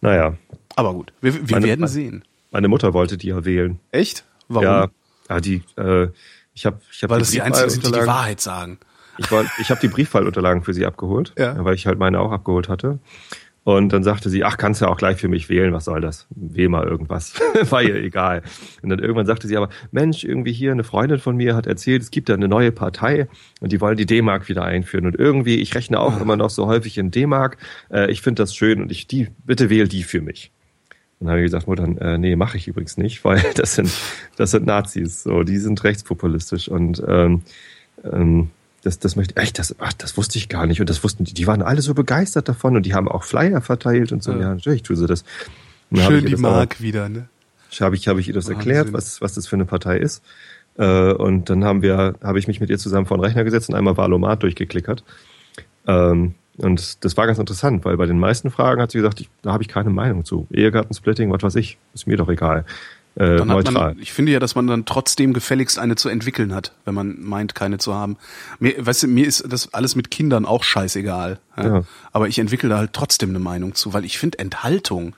[0.00, 0.36] Naja,
[0.76, 2.24] Aber gut, wir, wir Meine- werden sehen.
[2.50, 3.78] meine Mutter wollte die ja wählen.
[3.90, 4.24] Echt?
[4.48, 4.64] Warum?
[4.64, 4.88] Ja,
[5.28, 6.08] ja die, äh,
[6.54, 8.78] ich habe ich hab weil das die einzigen sind, die die Wahrheit sagen.
[9.18, 11.62] Ich, war, ich habe die Briefwahlunterlagen für sie abgeholt, Ja.
[11.64, 12.98] weil ich halt meine auch abgeholt hatte.
[13.64, 16.26] Und dann sagte sie, ach, kannst ja auch gleich für mich wählen, was soll das?
[16.30, 17.34] Wähl mal irgendwas.
[17.70, 18.42] War ihr egal.
[18.82, 22.02] Und dann irgendwann sagte sie aber, Mensch, irgendwie hier eine Freundin von mir hat erzählt,
[22.02, 23.28] es gibt da eine neue Partei
[23.60, 25.06] und die wollen die D-Mark wieder einführen.
[25.06, 27.56] Und irgendwie, ich rechne auch immer noch so häufig in D-Mark.
[27.90, 30.50] Äh, ich finde das schön und ich die, bitte wähl die für mich.
[31.20, 33.92] Und dann habe ich gesagt, Mutter, äh, nee, mache ich übrigens nicht, weil das sind,
[34.36, 37.42] das sind Nazis, so, die sind rechtspopulistisch und ähm,
[38.02, 38.50] ähm,
[38.82, 41.34] das, das möchte echt, das, ach, das wusste ich gar nicht und das wussten die,
[41.34, 44.32] die waren alle so begeistert davon und die haben auch Flyer verteilt und so.
[44.32, 44.40] Ja.
[44.40, 45.24] Ja, natürlich tun sie das.
[45.94, 47.28] Schön die Mark wieder, ne?
[47.80, 48.58] habe ich, habe ich ihr das Wahnsinn.
[48.58, 50.22] erklärt, was, was das für eine Partei ist.
[50.76, 53.68] Äh, und dann haben wir, habe ich mich mit ihr zusammen vor den Rechner gesetzt
[53.68, 55.04] und einmal Valomat durchgeklickert.
[55.86, 59.30] Ähm, und das war ganz interessant, weil bei den meisten Fragen hat sie gesagt, ich,
[59.40, 60.46] da habe ich keine Meinung zu.
[60.52, 62.64] Ehegattensplitting, was weiß ich, ist mir doch egal.
[63.16, 63.72] Äh, neutral.
[63.72, 67.22] man, ich finde ja, dass man dann trotzdem gefälligst eine zu entwickeln hat, wenn man
[67.22, 68.16] meint, keine zu haben.
[68.58, 71.38] Mir, weißt du, mir ist das alles mit Kindern auch scheißegal.
[71.56, 71.66] Ja?
[71.66, 71.82] Ja.
[72.12, 75.14] Aber ich entwickle da halt trotzdem eine Meinung zu, weil ich finde Enthaltung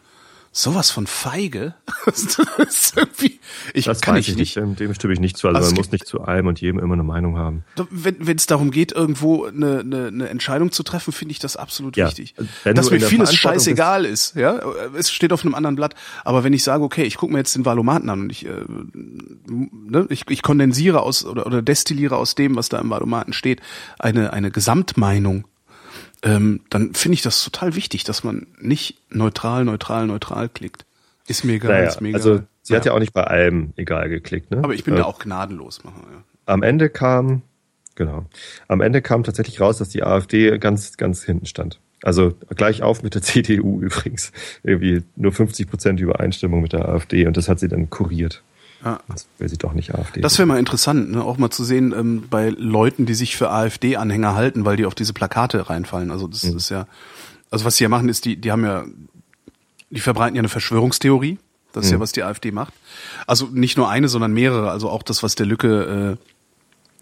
[0.56, 1.74] sowas von feige.
[2.06, 2.38] das
[2.68, 3.40] ist irgendwie,
[3.74, 4.56] ich das kann weiß ich ich nicht.
[4.56, 5.48] nicht, dem, dem stimme ich nicht zu.
[5.48, 7.64] Also, Also man muss nicht zu allem und jedem immer eine Meinung haben.
[7.90, 11.96] Wenn es darum geht, irgendwo eine, eine, eine Entscheidung zu treffen, finde ich das absolut
[11.96, 12.06] Ja.
[12.06, 12.34] wichtig.
[12.62, 14.60] Wenn Dass mir vieles scheißegal ist, ja,
[14.96, 15.94] es steht auf einem anderen Blatt.
[16.24, 18.50] Aber wenn ich sage, okay, ich gucke mir jetzt den Valomaten an und ich, äh,
[19.48, 23.60] ne, ich, ich kondensiere aus oder, oder destilliere aus dem, was da im Valomaten steht,
[23.98, 25.46] eine, eine Gesamtmeinung,
[26.24, 30.84] ähm, dann finde ich das total wichtig, dass man nicht neutral, neutral, neutral klickt.
[31.28, 32.20] Ist mir egal, Naja, ist mir egal.
[32.20, 32.96] also sie hat ja Naja.
[32.96, 34.50] auch nicht bei allem egal geklickt.
[34.50, 34.58] Ne?
[34.58, 35.84] Aber ich bin Äh, da auch gnadenlos.
[35.84, 36.22] Machen, ja.
[36.46, 37.42] am Ende kam,
[37.94, 38.26] genau,
[38.68, 41.78] am Ende kam tatsächlich raus, dass die AfD ganz, ganz hinten stand.
[42.02, 44.32] Also gleich auf mit der CDU übrigens.
[44.62, 48.42] Irgendwie nur 50 Prozent Übereinstimmung mit der AfD und das hat sie dann kuriert.
[48.84, 49.00] Ja.
[49.08, 50.20] Das will sie doch nicht AfD.
[50.20, 51.24] Das wäre mal interessant, ne?
[51.24, 54.94] auch mal zu sehen ähm, bei Leuten, die sich für AfD-Anhänger halten, weil die auf
[54.94, 56.10] diese Plakate reinfallen.
[56.10, 56.56] Also das Mhm.
[56.58, 56.86] ist ja,
[57.50, 58.84] also was sie ja machen, ist, die, die haben ja,
[59.90, 61.38] die verbreiten ja eine Verschwörungstheorie.
[61.72, 61.96] Das ist Mhm.
[61.96, 62.74] ja, was die AfD macht.
[63.26, 64.70] Also nicht nur eine, sondern mehrere.
[64.70, 66.18] Also auch das, was der Lücke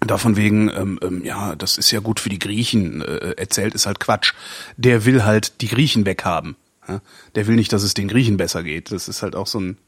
[0.01, 3.75] äh, davon wegen, ähm, ähm, ja, das ist ja gut für die Griechen äh, erzählt,
[3.75, 4.33] ist halt Quatsch.
[4.77, 6.57] Der will halt die Griechen weghaben.
[6.89, 7.01] Ja?
[7.35, 8.93] Der will nicht, dass es den Griechen besser geht.
[8.93, 9.79] Das ist halt auch so ein,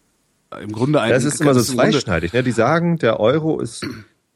[0.63, 1.11] im Grunde ein.
[1.11, 2.33] das ist immer so zweischneidig.
[2.33, 2.43] Ne?
[2.43, 3.87] Die sagen, der Euro ist,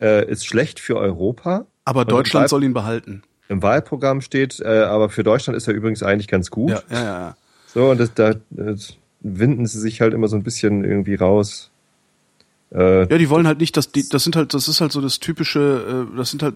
[0.01, 1.67] äh, ist schlecht für Europa.
[1.85, 3.23] Aber Deutschland Wahl- soll ihn behalten.
[3.49, 6.71] Im Wahlprogramm steht, äh, aber für Deutschland ist er übrigens eigentlich ganz gut.
[6.71, 7.05] Ja, ja, ja.
[7.21, 7.37] ja.
[7.67, 11.71] So, und das, da das winden sie sich halt immer so ein bisschen irgendwie raus.
[12.73, 15.01] Äh, Ja, die wollen halt nicht, dass die, das sind halt, das ist halt so
[15.01, 16.55] das typische, äh, das sind halt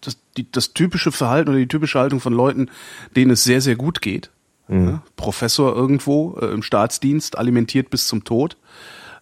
[0.00, 2.70] das, die, das typische Verhalten oder die typische Haltung von Leuten,
[3.16, 4.30] denen es sehr, sehr gut geht.
[4.70, 8.56] Ja, Professor irgendwo äh, im Staatsdienst, alimentiert bis zum Tod,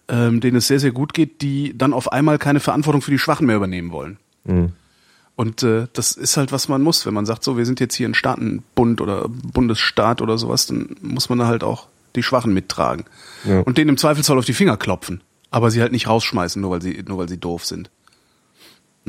[0.07, 3.19] ähm, denen es sehr, sehr gut geht, die dann auf einmal keine Verantwortung für die
[3.19, 4.17] Schwachen mehr übernehmen wollen.
[4.43, 4.73] Mhm.
[5.35, 7.05] Und äh, das ist halt, was man muss.
[7.05, 10.97] Wenn man sagt, so, wir sind jetzt hier ein Staatenbund oder Bundesstaat oder sowas, dann
[11.01, 13.05] muss man da halt auch die Schwachen mittragen.
[13.45, 13.61] Ja.
[13.61, 15.21] Und denen im Zweifelsfall auf die Finger klopfen.
[15.49, 17.89] Aber sie halt nicht rausschmeißen, nur weil sie, nur weil sie doof sind.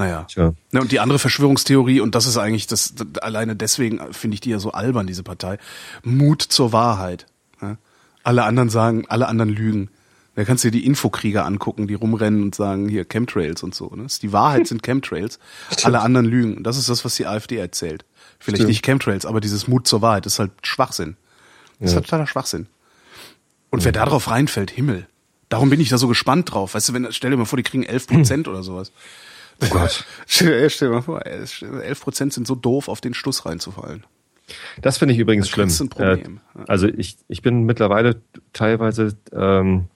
[0.01, 0.25] Naja.
[0.25, 0.55] Tja.
[0.73, 4.49] Ne, und die andere Verschwörungstheorie, und das ist eigentlich das, alleine deswegen finde ich die
[4.49, 5.59] ja so albern, diese Partei.
[6.03, 7.27] Mut zur Wahrheit.
[7.61, 7.77] Ja?
[8.23, 9.91] Alle anderen sagen, alle anderen lügen.
[10.37, 13.91] Da kannst du dir die Infokrieger angucken, die rumrennen und sagen, hier Chemtrails und so.
[13.95, 14.07] Ne?
[14.23, 15.39] Die Wahrheit sind Chemtrails,
[15.83, 16.63] alle anderen lügen.
[16.63, 18.07] Das ist das, was die AfD erzählt.
[18.39, 18.69] Vielleicht Stimmt.
[18.69, 21.19] nicht Chemtrails, aber dieses Mut zur Wahrheit ist halt Schwachsinn.
[21.79, 22.69] Das ist halt totaler Schwachsinn.
[23.69, 25.07] Und wer darauf reinfällt, Himmel.
[25.51, 26.73] Darum bin ich da so gespannt drauf.
[26.73, 28.93] Weißt du, wenn, stell dir mal vor, die kriegen 11 Prozent oder sowas.
[29.63, 30.05] Oh Gott.
[30.27, 34.05] Stell, stell dir mal vor, 11 Prozent sind so doof, auf den Stuss reinzufallen.
[34.83, 35.67] Das finde ich übrigens schlimm.
[35.69, 36.41] kriegst du ein Problem.
[36.59, 38.21] Äh, also ich, ich bin mittlerweile
[38.53, 39.87] teilweise ähm,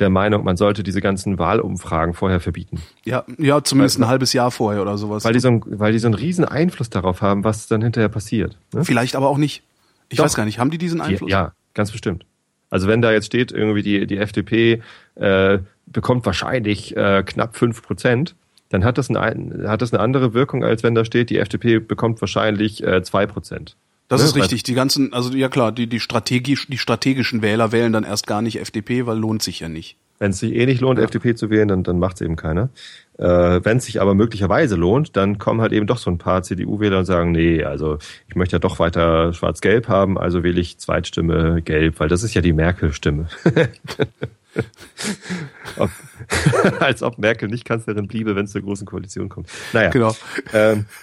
[0.00, 2.80] der Meinung, man sollte diese ganzen Wahlumfragen vorher verbieten.
[3.04, 5.24] Ja, ja, zumindest ein halbes Jahr vorher oder sowas.
[5.24, 8.08] Weil die, so, einen- weil die so einen riesen Einfluss darauf haben, was dann hinterher
[8.08, 8.56] passiert.
[8.72, 8.84] Ne?
[8.84, 9.62] Vielleicht aber auch nicht.
[10.08, 10.24] Ich Doch.
[10.24, 11.30] weiß gar nicht, haben die diesen Die, Einfluss?
[11.30, 12.24] ja, ganz bestimmt.
[12.70, 14.82] Also wenn da jetzt steht, irgendwie die, die FDP
[15.16, 18.34] äh, bekommt wahrscheinlich äh, knapp fünf Prozent,
[18.70, 21.80] dann hat das, ein, hat das eine andere Wirkung, als wenn da steht, die FDP
[21.80, 23.76] bekommt wahrscheinlich äh, zwei Prozent.
[24.08, 24.62] Das Ne, ist richtig.
[24.64, 28.42] Die ganzen, also ja klar, die, die, strategisch, die strategischen Wähler wählen dann erst gar
[28.42, 29.96] nicht FDP, weil lohnt sich ja nicht.
[30.18, 32.68] Wenn es sich eh nicht lohnt, FDP zu wählen, dann, dann macht es eben keiner.
[33.18, 36.42] Äh, Wenn es sich aber möglicherweise lohnt, dann kommen halt eben doch so ein paar
[36.42, 37.98] CDU-Wähler und sagen, nee, also
[38.28, 42.34] ich möchte ja doch weiter schwarz-gelb haben, also wähle ich Zweitstimme gelb, weil das ist
[42.34, 43.28] ja die Merkel-Stimme.
[45.76, 45.90] ob,
[46.80, 49.48] als ob Merkel nicht Kanzlerin bliebe, wenn es zur großen Koalition kommt.
[49.72, 50.14] Naja, Genau.
[50.52, 50.86] ähm,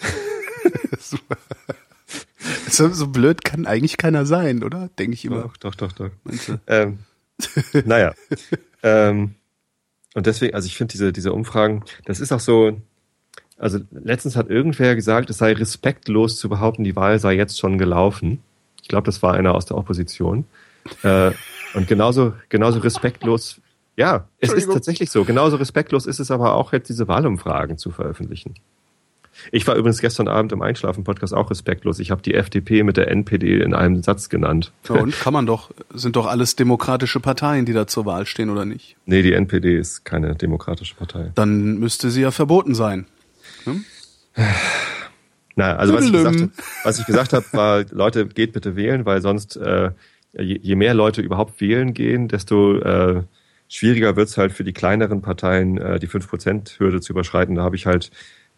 [2.70, 4.90] So, so blöd kann eigentlich keiner sein, oder?
[5.00, 5.42] Denke ich immer.
[5.42, 6.12] doch, doch, doch, doch.
[6.68, 7.00] Ähm,
[7.86, 8.14] naja.
[8.84, 9.36] ähm,
[10.14, 12.82] und deswegen, also ich finde diese, diese Umfragen, das ist auch so,
[13.58, 17.78] also letztens hat irgendwer gesagt, es sei respektlos zu behaupten, die Wahl sei jetzt schon
[17.78, 18.40] gelaufen.
[18.82, 20.46] Ich glaube, das war einer aus der Opposition.
[21.04, 21.32] Äh,
[21.74, 23.62] und genauso, genauso respektlos,
[23.96, 25.26] ja, es ist tatsächlich so.
[25.26, 28.56] Genauso respektlos ist es aber auch jetzt, diese Wahlumfragen zu veröffentlichen.
[29.52, 32.00] Ich war übrigens gestern Abend im Einschlafen-Podcast auch respektlos.
[32.00, 34.72] Ich habe die FDP mit der NPD in einem Satz genannt.
[34.90, 38.50] Ja, und kann man doch, sind doch alles demokratische Parteien, die da zur Wahl stehen,
[38.50, 38.96] oder nicht?
[39.06, 41.32] Nee, die NPD ist keine demokratische Partei.
[41.36, 43.06] Dann müsste sie ja verboten sein.
[45.56, 46.50] Na, also was ich, gesagt hab,
[46.84, 49.92] was ich gesagt habe, war, Leute, geht bitte wählen, weil sonst, äh,
[50.34, 53.24] je, je mehr Leute überhaupt wählen gehen, desto äh,
[53.68, 57.56] schwieriger wird's halt für die kleineren Parteien, äh, die 5%-Hürde zu überschreiten.
[57.56, 58.12] Da habe ich halt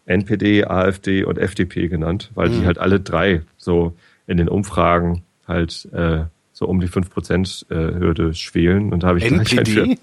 [0.06, 3.94] NPD, AfD und FDP genannt, weil die halt alle drei so
[4.26, 8.92] in den Umfragen halt äh, so um die 5%-Hürde schwelen.
[8.92, 9.98] Und da habe ich gleich halt NPD?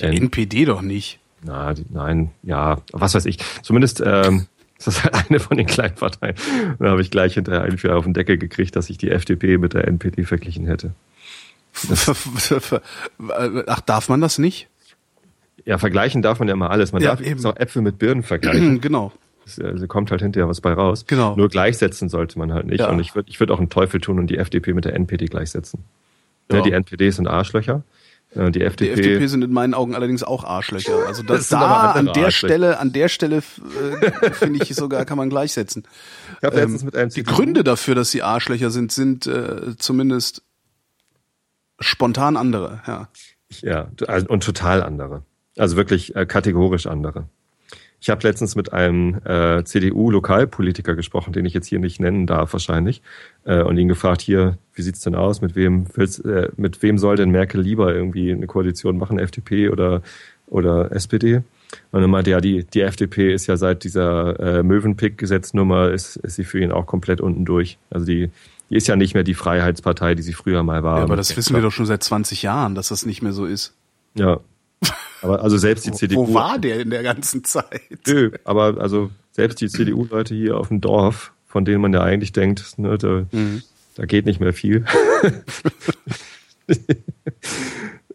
[0.00, 1.18] Die N- NPD doch nicht.
[1.42, 3.38] Na, die, nein, ja, was weiß ich.
[3.62, 4.46] Zumindest ähm,
[4.78, 6.34] ist das halt eine von den kleinen Parteien.
[6.78, 9.10] Und Da habe ich gleich hinterher einen für auf den Deckel gekriegt, dass ich die
[9.10, 10.92] FDP mit der NPD verglichen hätte.
[13.66, 14.68] Ach, darf man das nicht?
[15.64, 16.92] Ja, vergleichen darf man ja mal alles.
[16.92, 17.44] Man Ja, darf eben.
[17.44, 18.80] auch Äpfel mit Birnen vergleichen.
[18.80, 19.12] genau.
[19.44, 21.04] Es also kommt halt hinterher was bei raus.
[21.06, 21.36] Genau.
[21.36, 22.80] Nur gleichsetzen sollte man halt nicht.
[22.80, 22.88] Ja.
[22.90, 25.26] Und ich würde ich würd auch einen Teufel tun und die FDP mit der NPD
[25.26, 25.84] gleichsetzen.
[26.50, 26.62] Ja.
[26.62, 27.82] Die NPD sind Arschlöcher.
[28.36, 31.06] Äh, Die Die FDP, FDP sind in meinen Augen allerdings auch Arschlöcher.
[31.06, 32.30] Also das, Das da an der Arschlöcher.
[32.32, 35.84] Stelle, an der Stelle äh, finde ich sogar kann man gleichsetzen.
[36.40, 39.76] ich habe letztens mit einem Ähm, Die Gründe dafür, dass sie Arschlöcher sind, sind äh,
[39.78, 40.42] zumindest
[41.80, 42.82] spontan andere.
[42.86, 43.08] Ja.
[43.62, 45.22] Ja, also, und total andere.
[45.56, 47.28] Also wirklich äh, kategorisch andere.
[48.00, 52.52] Ich habe letztens mit einem äh, CDU-Lokalpolitiker gesprochen, den ich jetzt hier nicht nennen darf
[52.52, 53.02] wahrscheinlich,
[53.44, 55.40] äh, und ihn gefragt, hier, wie sieht's denn aus?
[55.40, 59.70] Mit wem willst, äh, mit wem soll denn Merkel lieber irgendwie eine Koalition machen, FDP
[59.70, 60.02] oder
[60.48, 61.42] oder SPD?
[61.90, 66.16] Und dann meinte er, ja, die, die FDP ist ja seit dieser äh, Möwenpick-Gesetznummer, ist,
[66.16, 67.78] ist sie für ihn auch komplett unten durch.
[67.90, 68.30] Also die,
[68.70, 70.98] die ist ja nicht mehr die Freiheitspartei, die sie früher mal war.
[70.98, 73.46] ja aber das wissen wir doch schon seit 20 Jahren, dass das nicht mehr so
[73.46, 73.74] ist.
[74.14, 74.40] Ja.
[75.22, 76.28] Aber also selbst die CDU.
[76.28, 77.80] Wo war der in der ganzen Zeit?
[78.06, 82.32] Nö, aber also selbst die CDU-Leute hier auf dem Dorf, von denen man ja eigentlich
[82.32, 83.62] denkt, ne, da, Mhm.
[83.96, 84.84] da geht nicht mehr viel,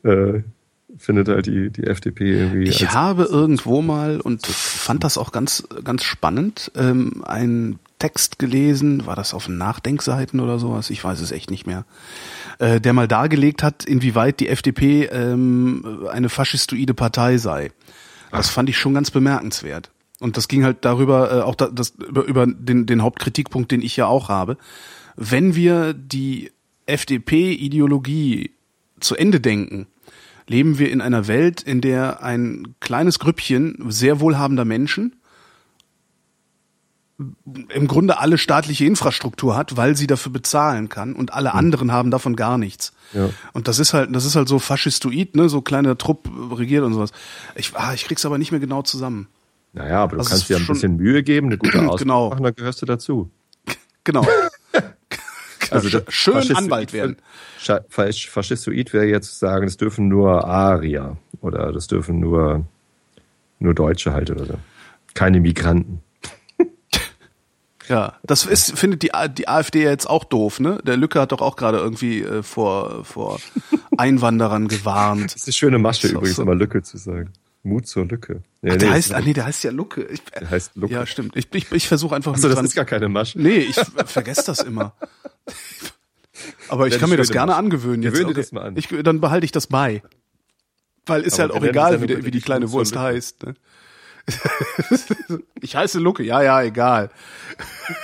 [0.03, 0.41] äh,
[0.97, 2.64] findet halt die, die FDP irgendwie.
[2.70, 9.06] Ich habe irgendwo mal und fand das auch ganz, ganz spannend, ähm, einen Text gelesen,
[9.06, 11.86] war das auf Nachdenkseiten oder sowas, ich weiß es echt nicht mehr,
[12.58, 17.72] äh, der mal dargelegt hat, inwieweit die FDP ähm, eine faschistoide Partei sei.
[18.32, 19.91] Das fand ich schon ganz bemerkenswert.
[20.20, 23.84] Und das ging halt darüber, äh, auch da, das, über, über den, den Hauptkritikpunkt, den
[23.84, 24.58] ich ja auch habe.
[25.16, 26.52] Wenn wir die
[26.88, 28.49] FDP-Ideologie
[28.99, 29.86] zu Ende denken,
[30.47, 35.21] leben wir in einer Welt, in der ein kleines Grüppchen sehr wohlhabender Menschen
[37.70, 42.12] im Grunde alle staatliche Infrastruktur hat, weil sie dafür bezahlen kann und alle anderen haben
[42.12, 42.94] davon gar nichts.
[43.14, 43.30] Ja.
[43.54, 46.94] Und das ist halt, das ist halt so faschistoid, ne, so kleiner Trupp regiert und
[46.94, 47.12] sowas.
[47.56, 49.28] Ich, ah, ich krieg's aber nicht mehr genau zusammen.
[49.74, 52.30] Naja, aber du Also kannst dir ein bisschen Mühe geben, eine gute Ausbildung Genau.
[52.30, 53.30] machen, dann gehörst du dazu.
[54.04, 54.26] Genau.
[55.70, 57.16] Also schön Anwalt werden.
[57.88, 62.66] Faschistoid wäre jetzt zu sagen, das dürfen nur Arier oder das dürfen nur,
[63.60, 64.54] nur Deutsche halt oder so.
[65.14, 66.02] Keine Migranten.
[67.88, 70.80] Ja, das ist, findet die, die AfD ja jetzt auch doof, ne?
[70.86, 73.40] Der Lücke hat doch auch gerade irgendwie äh, vor, vor
[73.98, 75.26] Einwanderern gewarnt.
[75.26, 76.44] Das ist eine schöne Masche übrigens, so.
[76.44, 77.34] immer Lücke zu sagen.
[77.64, 78.42] Mut zur Lücke.
[78.62, 80.04] Nee, Ach, der nee, heißt, ah, nee, der heißt ja Lucke.
[80.06, 80.94] Ich, der heißt Lucke.
[80.94, 81.36] Ja, stimmt.
[81.36, 83.40] Ich, ich, ich versuche einfach Achso, mich das dran- ist gar keine Masche.
[83.40, 83.76] Nee, ich
[84.06, 84.94] vergesse das immer.
[86.70, 87.60] Aber ich kann mir das gerne Masche.
[87.60, 88.14] angewöhnen jetzt.
[88.14, 88.78] Gewöhne dir das mal an.
[88.78, 90.02] Ich, dann behalte ich das bei.
[91.06, 93.04] Weil ist Aber halt auch egal, es ja wie, wie die kleine Wurst Lücke.
[93.04, 93.44] heißt.
[93.44, 93.54] Ne?
[95.62, 96.24] ich heiße Lucke.
[96.24, 97.10] Ja, ja, egal.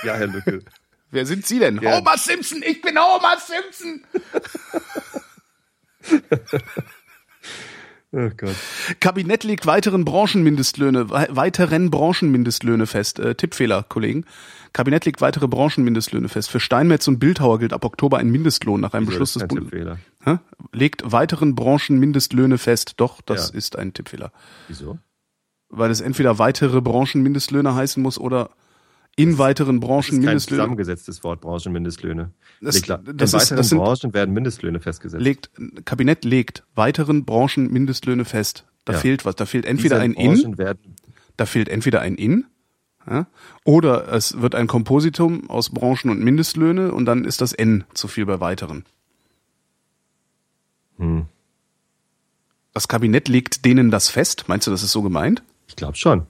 [0.04, 0.62] Ja, Herr Lücke.
[1.10, 1.80] Wer sind Sie denn?
[1.80, 1.96] Ja.
[1.96, 2.62] Homer Simpson.
[2.64, 4.04] Ich bin Homer Simpson.
[8.10, 8.56] Oh Gott.
[9.00, 13.18] Kabinett legt weiteren Branchenmindestlöhne, weiteren Branchenmindestlöhne fest.
[13.18, 14.24] Äh, Tippfehler, Kollegen.
[14.72, 16.50] Kabinett legt weitere Branchenmindestlöhne fest.
[16.50, 19.98] Für Steinmetz und Bildhauer gilt ab Oktober ein Mindestlohn nach einem Wieso Beschluss des Bundes.
[20.72, 22.94] Legt weiteren Branchenmindestlöhne fest.
[22.96, 23.58] Doch, das ja.
[23.58, 24.32] ist ein Tippfehler.
[24.68, 24.98] Wieso?
[25.70, 28.50] Weil es entweder weitere Branchenmindestlöhne heißen muss oder
[29.16, 30.60] in weiteren Branchen das ist Mindestlöhne.
[30.60, 32.30] Kein zusammengesetztes Wort Branchenmindestlöhne.
[32.60, 35.22] Das, legt, das in ist, weiteren das sind, Branchen werden Mindestlöhne festgesetzt.
[35.22, 35.50] Legt,
[35.84, 38.64] Kabinett legt weiteren Branchen Mindestlöhne fest.
[38.84, 38.98] Da ja.
[39.00, 39.34] fehlt was.
[39.34, 40.56] Da fehlt entweder ein In.
[40.56, 40.94] Werden
[41.36, 42.46] da fehlt entweder ein In.
[43.08, 43.26] Ja,
[43.64, 48.06] oder es wird ein Kompositum aus Branchen und Mindestlöhne und dann ist das N zu
[48.06, 48.84] viel bei weiteren.
[50.98, 51.24] Hm.
[52.74, 54.44] Das Kabinett legt denen das fest.
[54.46, 55.42] Meinst du, das ist so gemeint?
[55.68, 56.26] Ich glaube schon.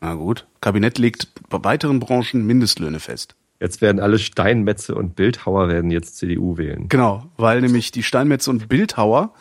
[0.00, 0.46] Na gut.
[0.60, 3.36] Kabinett legt bei weiteren Branchen Mindestlöhne fest.
[3.60, 6.88] Jetzt werden alle Steinmetze und Bildhauer werden jetzt CDU wählen.
[6.88, 9.34] Genau, weil nämlich die Steinmetze und Bildhauer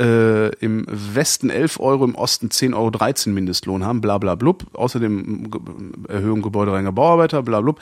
[0.00, 4.66] äh, im Westen 11 Euro, im Osten 10,13 Euro 13 Mindestlohn haben, bla bla blub.
[4.74, 5.50] Außerdem
[6.08, 7.80] Erhöhung gebäudereiniger Bauarbeiter, bla blub.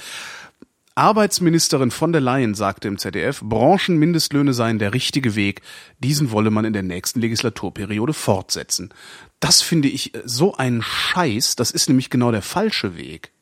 [0.95, 5.62] Arbeitsministerin von der Leyen sagte im ZDF, Branchenmindestlöhne seien der richtige Weg.
[5.99, 8.93] Diesen wolle man in der nächsten Legislaturperiode fortsetzen.
[9.43, 11.57] Das finde ich so ein Scheiß.
[11.57, 13.32] Das ist nämlich genau der falsche Weg.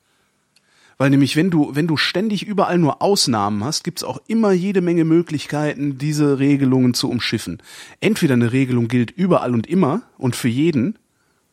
[0.96, 4.80] Weil nämlich, wenn du, wenn du ständig überall nur Ausnahmen hast, gibt's auch immer jede
[4.80, 7.62] Menge Möglichkeiten, diese Regelungen zu umschiffen.
[8.00, 10.98] Entweder eine Regelung gilt überall und immer und für jeden,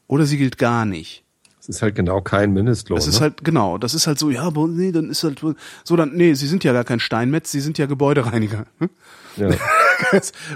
[0.08, 1.26] oder sie gilt gar nicht.
[1.58, 2.96] Das ist halt genau kein Mindestlohn.
[2.96, 3.24] Das ist ne?
[3.24, 5.42] halt, genau, das ist halt so, ja, aber nee, dann ist halt
[5.84, 8.66] so, dann, nee, sie sind ja gar kein Steinmetz, sie sind ja Gebäudereiniger.
[8.80, 8.90] Hm?
[9.36, 9.50] Ja.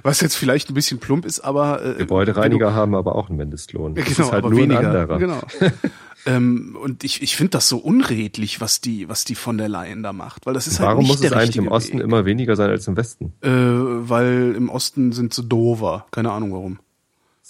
[0.04, 1.84] Was jetzt vielleicht ein bisschen plump ist, aber.
[1.84, 3.96] Äh, Gebäudereiniger du, haben aber auch einen Mindestlohn.
[3.96, 5.18] Das genau, ist halt aber nur weniger, ein anderer.
[5.20, 5.42] Genau.
[6.26, 10.04] ähm, und ich, ich finde das so unredlich, was die, was die von der Leyen
[10.04, 12.04] da macht, weil das ist Warum halt nicht muss es eigentlich im Osten Weg.
[12.04, 13.34] immer weniger sein als im Westen?
[13.42, 16.06] Äh, weil im Osten sind sie dover.
[16.12, 16.80] Keine Ahnung warum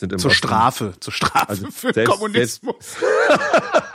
[0.01, 2.75] sind im zur Osten, Strafe, zur Strafe also für selbst, Kommunismus.
[2.79, 3.83] Selbst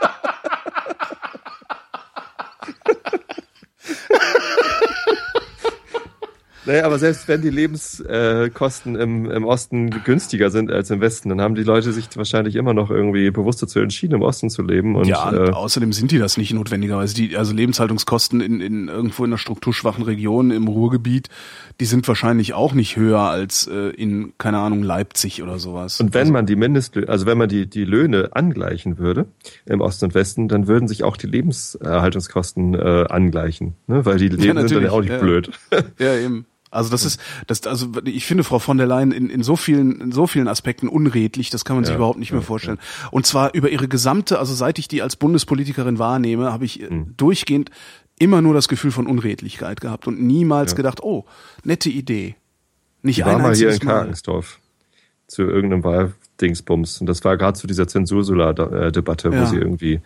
[6.67, 11.39] Naja, aber selbst wenn die Lebenskosten im, im Osten günstiger sind als im Westen, dann
[11.39, 14.97] haben die Leute sich wahrscheinlich immer noch irgendwie bewusst dazu entschieden, im Osten zu leben.
[14.97, 17.15] Und, ja, äh, außerdem sind die das nicht notwendigerweise.
[17.15, 21.29] Die, also Lebenshaltungskosten in, in irgendwo in einer strukturschwachen Region im Ruhrgebiet,
[21.79, 26.01] die sind wahrscheinlich auch nicht höher als äh, in, keine Ahnung, Leipzig oder sowas.
[26.01, 29.27] Und wenn also, man die Mindestlöhne, also wenn man die, die Löhne angleichen würde
[29.65, 34.05] im Osten und Westen, dann würden sich auch die Lebenserhaltungskosten äh, angleichen, ne?
[34.05, 35.19] weil die Leben ja, sind dann auch nicht ja.
[35.19, 35.51] blöd.
[35.99, 36.45] Ja, eben.
[36.69, 40.01] Also das ist, das, also ich finde Frau von der Leyen in, in so vielen,
[40.01, 42.79] in so vielen Aspekten unredlich, das kann man sich ja, überhaupt nicht mehr vorstellen.
[42.79, 43.09] Ja.
[43.11, 47.13] Und zwar über ihre gesamte, also seit ich die als Bundespolitikerin wahrnehme, habe ich mhm.
[47.15, 47.71] durchgehend
[48.19, 50.77] immer nur das Gefühl von Unredlichkeit gehabt und niemals ja.
[50.77, 51.25] gedacht, oh,
[51.63, 52.35] nette Idee.
[53.01, 54.59] Nicht ich war mal hier in Karkensdorf
[55.27, 60.01] zu irgendeinem Wahldingsbums und das war gerade zu dieser Zensursula-Debatte, wo sie irgendwie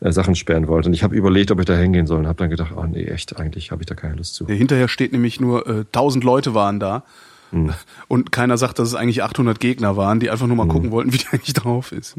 [0.00, 0.88] äh, Sachen sperren wollte.
[0.88, 3.04] Und ich habe überlegt, ob ich da hingehen soll und habe dann gedacht, oh nee,
[3.04, 4.46] echt, eigentlich habe ich da keine Lust zu.
[4.46, 7.04] Hinterher steht nämlich nur, äh, 1000 Leute waren da.
[7.50, 7.72] Hm.
[8.08, 10.70] Und keiner sagt, dass es eigentlich 800 Gegner waren, die einfach nur mal hm.
[10.70, 12.16] gucken wollten, wie die eigentlich drauf ist.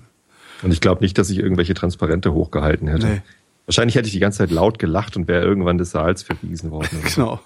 [0.61, 3.07] Und ich glaube nicht, dass ich irgendwelche Transparente hochgehalten hätte.
[3.07, 3.21] Nee.
[3.65, 6.89] Wahrscheinlich hätte ich die ganze Zeit laut gelacht und wäre irgendwann des Saals verwiesen worden.
[7.15, 7.39] genau.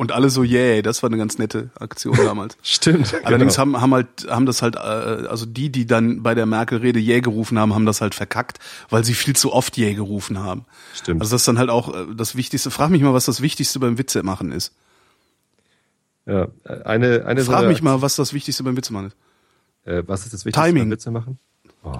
[0.00, 2.56] Und alle so, yay, das war eine ganz nette Aktion damals.
[2.62, 3.12] Stimmt.
[3.24, 3.74] Allerdings genau.
[3.74, 7.20] haben, haben halt, haben das halt, äh, also die, die dann bei der Merkel-Rede yay
[7.20, 10.66] gerufen haben, haben das halt verkackt, weil sie viel zu oft yay gerufen haben.
[10.94, 11.20] Stimmt.
[11.20, 12.70] Also das ist dann halt auch äh, das Wichtigste.
[12.70, 14.72] Frag mich mal, was das Wichtigste beim Witze machen ist.
[16.26, 16.46] Ja,
[16.84, 19.16] eine, eine Frag so mich mal, was das Wichtigste beim Witze machen ist.
[19.84, 20.84] Äh, was ist das Wichtigste Timing.
[20.84, 21.38] beim Witze machen?
[21.82, 21.98] Oh.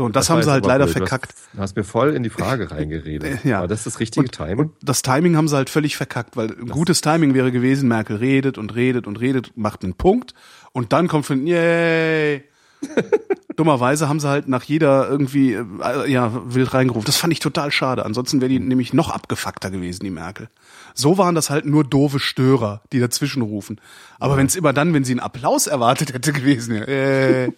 [0.00, 0.96] So, und das, das haben sie halt leider blöd.
[0.96, 1.32] verkackt.
[1.32, 3.44] Du hast, du hast, mir voll in die Frage reingeredet.
[3.44, 3.60] ja.
[3.60, 4.58] War das das richtige und, Timing?
[4.58, 8.16] Und das Timing haben sie halt völlig verkackt, weil ein gutes Timing wäre gewesen, Merkel
[8.16, 10.32] redet und redet und redet, macht einen Punkt
[10.72, 12.44] und dann kommt von, yay.
[13.56, 17.04] Dummerweise haben sie halt nach jeder irgendwie, äh, ja, wild reingerufen.
[17.04, 18.06] Das fand ich total schade.
[18.06, 20.48] Ansonsten wäre die nämlich noch abgefuckter gewesen, die Merkel.
[20.94, 23.80] So waren das halt nur doofe Störer, die dazwischen rufen.
[24.18, 24.38] Aber ja.
[24.38, 27.52] wenn es immer dann, wenn sie einen Applaus erwartet hätte gewesen, ja, äh,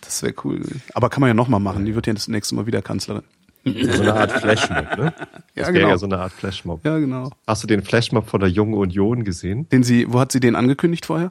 [0.00, 0.62] das wäre cool.
[0.94, 1.84] Aber kann man ja nochmal machen.
[1.84, 3.24] Die wird ja das nächste Mal wieder Kanzlerin.
[3.64, 5.14] So eine Art Flashmob, ne?
[5.54, 5.88] Das ja, genau.
[5.88, 6.84] ja so eine Art Flashmob.
[6.84, 7.30] Ja, genau.
[7.46, 9.68] Hast du den Flashmob von der Junge Union gesehen?
[9.68, 11.30] Den sie, wo hat sie den angekündigt vorher?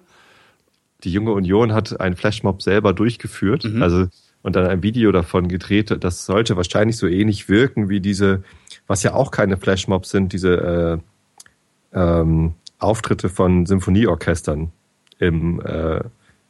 [1.04, 3.82] Die Junge Union hat einen Flashmob selber durchgeführt, mhm.
[3.82, 4.08] also
[4.44, 5.96] und dann ein Video davon gedreht.
[6.04, 8.44] Das sollte wahrscheinlich so ähnlich wirken wie diese,
[8.88, 10.98] was ja auch keine Flashmobs sind, diese äh,
[11.94, 14.72] ähm, Auftritte von Symphonieorchestern
[15.20, 16.02] im, äh,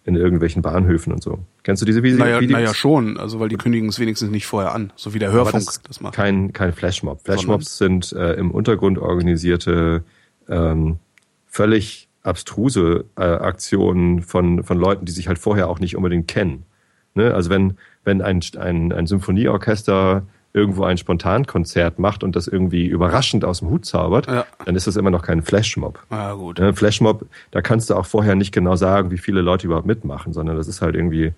[0.04, 1.40] in irgendwelchen Bahnhöfen und so.
[1.64, 2.20] Kennst du diese Videos?
[2.20, 5.32] Naja, naja schon, also weil die kündigen es wenigstens nicht vorher an, so wie der
[5.32, 6.16] Hörfunk das, das, macht.
[6.16, 7.22] Kein, kein Flashmob.
[7.22, 10.04] Flashmobs sind äh, im Untergrund organisierte,
[10.50, 10.98] ähm,
[11.46, 16.66] völlig abstruse äh, Aktionen von, von Leuten, die sich halt vorher auch nicht unbedingt kennen.
[17.14, 17.34] Ne?
[17.34, 20.24] Also wenn, wenn ein, ein, ein Symphonieorchester
[20.54, 24.46] irgendwo ein Spontankonzert macht und das irgendwie überraschend aus dem Hut zaubert, ja.
[24.66, 26.00] dann ist das immer noch kein Flashmob.
[26.12, 26.60] Ja, gut.
[26.60, 26.74] Ne?
[26.74, 30.58] Flashmob, da kannst du auch vorher nicht genau sagen, wie viele Leute überhaupt mitmachen, sondern
[30.58, 31.34] das ist halt irgendwie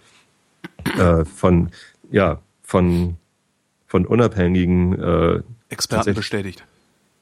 [0.97, 1.69] äh, von,
[2.11, 3.17] ja, von,
[3.85, 6.63] von unabhängigen äh, Experten bestätigt.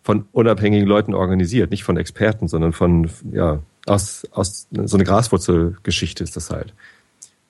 [0.03, 6.23] Von unabhängigen Leuten organisiert, nicht von Experten, sondern von, ja, aus, aus so eine Graswurzelgeschichte
[6.23, 6.73] ist das halt.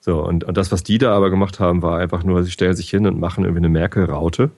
[0.04, 2.74] So, und, und das, was die da aber gemacht haben, war einfach nur, sie stellen
[2.74, 4.50] sich hin und machen irgendwie eine Merkel-Raute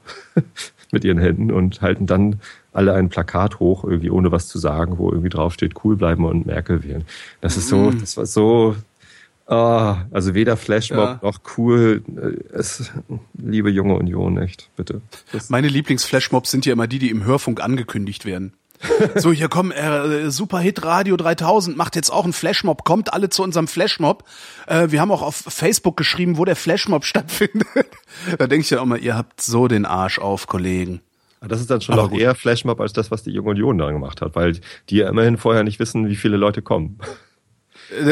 [0.90, 2.40] mit ihren Händen und halten dann
[2.72, 6.46] alle ein Plakat hoch, irgendwie ohne was zu sagen, wo irgendwie draufsteht, cool bleiben und
[6.46, 7.04] Merkel wählen.
[7.42, 8.00] Das ist so, mhm.
[8.00, 8.74] das war so,
[9.46, 11.18] ah, also weder Flashmob ja.
[11.20, 12.02] noch cool.
[12.50, 12.90] Es,
[13.34, 15.02] liebe junge Union, echt, bitte.
[15.30, 18.54] Das Meine Lieblings-Flashmobs sind ja immer die, die im Hörfunk angekündigt werden.
[19.16, 23.42] so, hier kommen äh, Superhit Radio 3000 macht jetzt auch einen Flashmob, kommt alle zu
[23.42, 24.24] unserem Flashmob.
[24.66, 27.66] Äh, wir haben auch auf Facebook geschrieben, wo der Flashmob stattfindet.
[28.38, 31.00] da denke ich ja auch mal, ihr habt so den Arsch auf, Kollegen.
[31.46, 34.22] Das ist dann schon noch eher Flashmob als das, was die Junge Union da gemacht
[34.22, 34.58] hat, weil
[34.88, 36.98] die ja immerhin vorher nicht wissen, wie viele Leute kommen.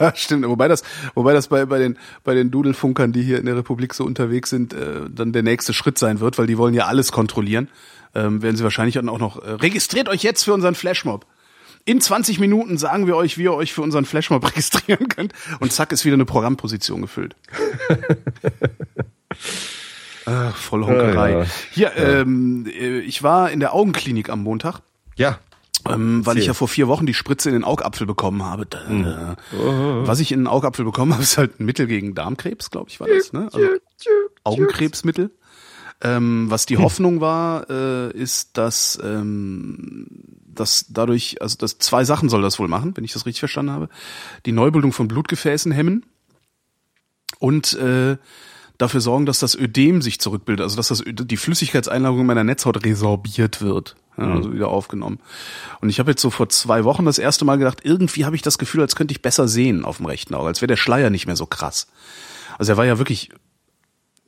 [0.00, 0.46] ja, stimmt.
[0.48, 0.82] Wobei das,
[1.14, 4.50] wobei das bei, bei den, bei den Dudelfunkern, die hier in der Republik so unterwegs
[4.50, 7.68] sind, äh, dann der nächste Schritt sein wird, weil die wollen ja alles kontrollieren
[8.16, 11.26] ähm, werden sie wahrscheinlich dann auch noch, äh, registriert euch jetzt für unseren Flashmob.
[11.84, 15.32] In 20 Minuten sagen wir euch, wie ihr euch für unseren Flashmob registrieren könnt.
[15.60, 17.36] Und zack, ist wieder eine Programmposition gefüllt.
[20.24, 21.30] Ach, voll Honkerei.
[21.30, 21.46] Ja, ja.
[21.70, 22.20] Hier, ja.
[22.20, 24.80] Ähm, äh, ich war in der Augenklinik am Montag.
[25.14, 25.38] Ja.
[25.88, 28.66] Ähm, weil ich ja vor vier Wochen die Spritze in den Augapfel bekommen habe.
[28.88, 29.36] Mhm.
[29.56, 30.06] Oh.
[30.06, 32.98] Was ich in den Augapfel bekommen habe, ist halt ein Mittel gegen Darmkrebs, glaube ich,
[32.98, 33.32] war das.
[33.32, 33.48] Ne?
[33.52, 33.68] Also
[34.42, 35.30] Augenkrebsmittel.
[36.02, 36.84] Ähm, was die hm.
[36.84, 40.06] Hoffnung war, äh, ist, dass, ähm,
[40.46, 43.72] dass dadurch, also dass zwei Sachen soll das wohl machen, wenn ich das richtig verstanden
[43.72, 43.88] habe.
[44.44, 46.04] Die Neubildung von Blutgefäßen hemmen
[47.38, 48.18] und äh,
[48.76, 53.62] dafür sorgen, dass das Ödem sich zurückbildet, also dass das die Flüssigkeitseinlagerung meiner Netzhaut resorbiert
[53.62, 54.32] wird, ja, hm.
[54.32, 55.18] also wieder aufgenommen.
[55.80, 58.42] Und ich habe jetzt so vor zwei Wochen das erste Mal gedacht, irgendwie habe ich
[58.42, 61.08] das Gefühl, als könnte ich besser sehen auf dem rechten Auge, als wäre der Schleier
[61.08, 61.86] nicht mehr so krass.
[62.58, 63.30] Also er war ja wirklich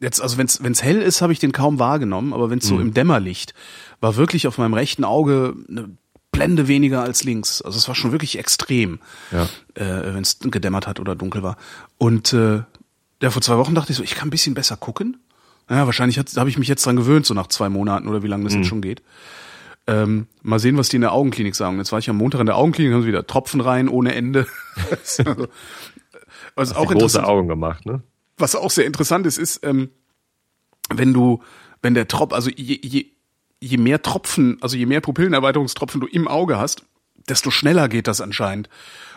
[0.01, 2.75] jetzt, also wenn es hell ist, habe ich den kaum wahrgenommen, aber wenn es so
[2.75, 2.81] mhm.
[2.81, 3.55] im Dämmerlicht
[4.01, 5.91] war wirklich auf meinem rechten Auge eine
[6.31, 7.63] Blende weniger als links.
[7.63, 9.01] Also es war schon wirklich extrem,
[9.33, 9.45] ja.
[9.75, 11.57] äh, wenn es gedämmert hat oder dunkel war.
[11.97, 12.63] Und äh,
[13.23, 15.17] ja, vor zwei Wochen dachte ich so, ich kann ein bisschen besser gucken.
[15.69, 18.45] Ja, wahrscheinlich habe ich mich jetzt dran gewöhnt, so nach zwei Monaten oder wie lange
[18.45, 18.61] das mhm.
[18.61, 19.03] jetzt schon geht.
[19.87, 21.79] Ähm, mal sehen, was die in der Augenklinik sagen.
[21.79, 24.47] Jetzt war ich am Montag in der Augenklinik, haben sie wieder Tropfen rein ohne Ende.
[24.91, 25.49] also,
[26.55, 28.03] also auch große Augen gemacht, ne?
[28.39, 29.91] Was auch sehr interessant ist, ist, ähm,
[30.91, 31.43] wenn du,
[31.83, 33.07] wenn der Tropf, also je, je,
[33.61, 36.85] je mehr Tropfen, also je mehr Pupillenerweiterungstropfen du im Auge hast,
[37.29, 38.69] desto schneller geht das anscheinend.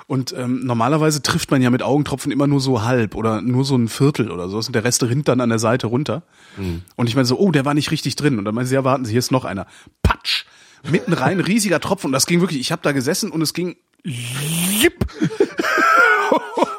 [0.07, 3.78] Und ähm, normalerweise trifft man ja mit Augentropfen immer nur so halb oder nur so
[3.78, 4.57] ein Viertel oder so.
[4.57, 6.24] Und der Rest rinnt dann an der Seite runter.
[6.57, 6.82] Mhm.
[6.97, 8.38] Und ich meine so, oh, der war nicht richtig drin.
[8.38, 9.67] Und dann meinen sie, ja, warten Sie, hier ist noch einer.
[10.03, 10.43] Patsch!
[10.84, 12.07] Mitten rein, riesiger Tropfen.
[12.07, 15.05] Und das ging wirklich, ich habe da gesessen und es ging jipp.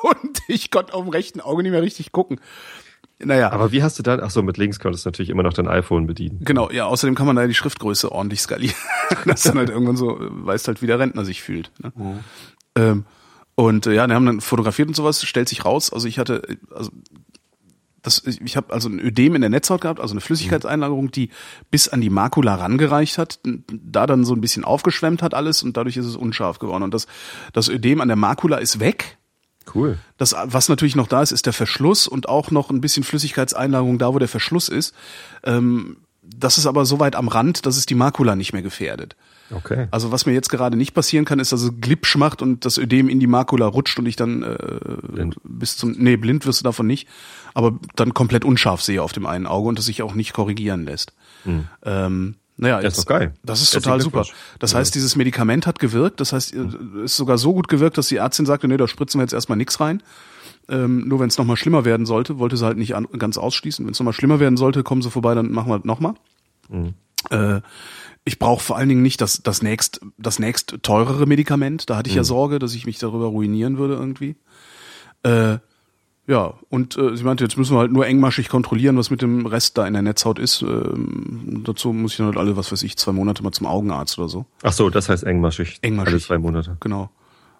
[0.49, 2.40] ich konnte auf dem rechten Auge nicht mehr richtig gucken.
[3.24, 3.53] Naja.
[3.53, 5.68] Aber wie hast du dann, ach so, mit links konntest du natürlich immer noch dein
[5.68, 6.40] iPhone bedienen.
[6.43, 8.74] Genau, ja, außerdem kann man da die Schriftgröße ordentlich skalieren.
[9.26, 11.70] das dann halt irgendwann so, weißt halt, wie der Rentner sich fühlt.
[11.82, 11.93] Ne?
[11.95, 12.18] Mhm.
[12.76, 13.05] Ähm,
[13.55, 15.93] und äh, ja, die haben dann fotografiert und sowas, stellt sich raus.
[15.93, 16.43] Also ich hatte,
[16.74, 16.90] also
[18.03, 21.30] das, ich habe also ein Ödem in der Netzhaut gehabt, also eine Flüssigkeitseinlagerung, die
[21.70, 25.76] bis an die Makula rangereicht hat, da dann so ein bisschen aufgeschwemmt hat alles und
[25.76, 26.82] dadurch ist es unscharf geworden.
[26.82, 27.07] Und das,
[27.53, 29.18] das Ödem an der Makula ist weg,
[29.75, 29.99] Cool.
[30.19, 33.99] Das, was natürlich noch da ist, ist der Verschluss und auch noch ein bisschen Flüssigkeitseinlagerung
[33.99, 34.95] da, wo der Verschluss ist.
[35.45, 39.17] Ähm, das ist aber so weit am Rand, dass es die Makula nicht mehr gefährdet.
[39.51, 39.89] Okay.
[39.91, 42.79] Also was mir jetzt gerade nicht passieren kann, ist, dass es Glipsch macht und das
[42.79, 44.57] Ödem in die Makula rutscht und ich dann äh,
[45.03, 45.37] blind.
[45.45, 47.09] bis zum nee blind wirst du davon nicht,
[47.55, 50.85] aber dann komplett unscharf sehe auf dem einen Auge und das sich auch nicht korrigieren
[50.85, 51.13] lässt.
[51.45, 51.69] Mhm.
[51.85, 53.35] Ähm, naja, das ist doch geil.
[53.43, 54.25] Das ist total super.
[54.61, 56.21] Das heißt, dieses Medikament hat gewirkt.
[56.21, 59.19] Das heißt, es ist sogar so gut gewirkt, dass die Ärztin sagte, nee, da spritzen
[59.19, 60.01] wir jetzt erstmal nichts rein.
[60.69, 63.85] Ähm, nur wenn es nochmal schlimmer werden sollte, wollte sie halt nicht an, ganz ausschließen.
[63.85, 66.15] Wenn es nochmal schlimmer werden sollte, kommen sie vorbei, dann machen wir halt nochmal.
[66.69, 66.95] Mhm.
[67.31, 67.63] Äh,
[68.25, 71.91] ich brauche vor allen Dingen nicht das, das nächst, das nächst teurere Medikament.
[71.91, 72.21] Da hatte ich mhm.
[72.21, 74.37] ja Sorge, dass ich mich darüber ruinieren würde irgendwie.
[75.25, 75.59] Äh,
[76.27, 79.45] ja, und äh, sie meinte, jetzt müssen wir halt nur engmaschig kontrollieren, was mit dem
[79.47, 80.62] Rest da in der Netzhaut ist.
[80.62, 84.18] Ähm, dazu muss ich dann halt alle, was weiß ich, zwei Monate mal zum Augenarzt
[84.18, 84.47] oder so.
[84.62, 85.79] Ach so, das heißt engmaschig.
[85.83, 86.12] Engmaschig.
[86.12, 86.77] Alle zwei Monate.
[86.79, 87.11] Genau.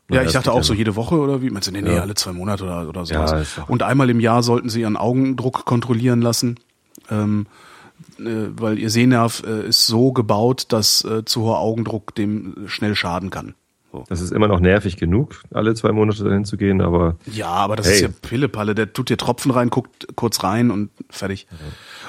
[0.08, 1.50] Ja, ja ich dachte auch so jede Woche oder wie?
[1.50, 2.02] Meinst du, nee, nee, ja.
[2.02, 3.56] alle zwei Monate oder, oder sowas.
[3.56, 6.60] Ja, und einmal im Jahr sollten sie ihren Augendruck kontrollieren lassen.
[7.10, 7.46] Ähm,
[8.18, 12.94] äh, weil ihr Sehnerv äh, ist so gebaut, dass äh, zu hoher Augendruck dem schnell
[12.94, 13.54] schaden kann.
[13.93, 14.05] So.
[14.09, 17.76] Das ist immer noch nervig genug, alle zwei Monate dahin zu gehen, aber Ja, aber
[17.76, 17.95] das Hey.
[17.97, 18.74] ist ja Pillepalle.
[18.74, 21.47] Der tut dir Tropfen rein, guckt kurz rein und fertig.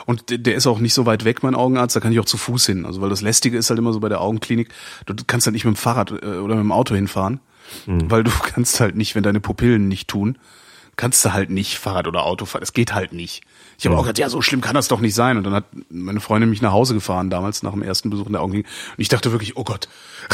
[0.05, 1.93] Und der- der ist auch nicht so weit weg, mein Augenarzt.
[1.95, 2.85] Da kann ich auch zu Fuß hin.
[2.85, 4.69] Also weil das Lästige ist halt immer so bei der Augenklinik.
[5.05, 7.41] Du kannst halt nicht mit dem Fahrrad äh, oder mit dem Auto hinfahren,
[7.85, 10.37] weil du kannst halt nicht, wenn deine Pupillen nicht tun,
[10.95, 12.61] kannst du halt nicht Fahrrad oder Auto fahren.
[12.61, 13.41] Das geht halt nicht.
[13.77, 15.37] Ich habe auch gesagt, ja, so schlimm kann das doch nicht sein.
[15.37, 18.33] Und dann hat meine Freundin mich nach Hause gefahren damals nach dem ersten Besuch in
[18.33, 18.67] der Augenklinik.
[18.67, 19.87] Und ich dachte wirklich, oh Gott,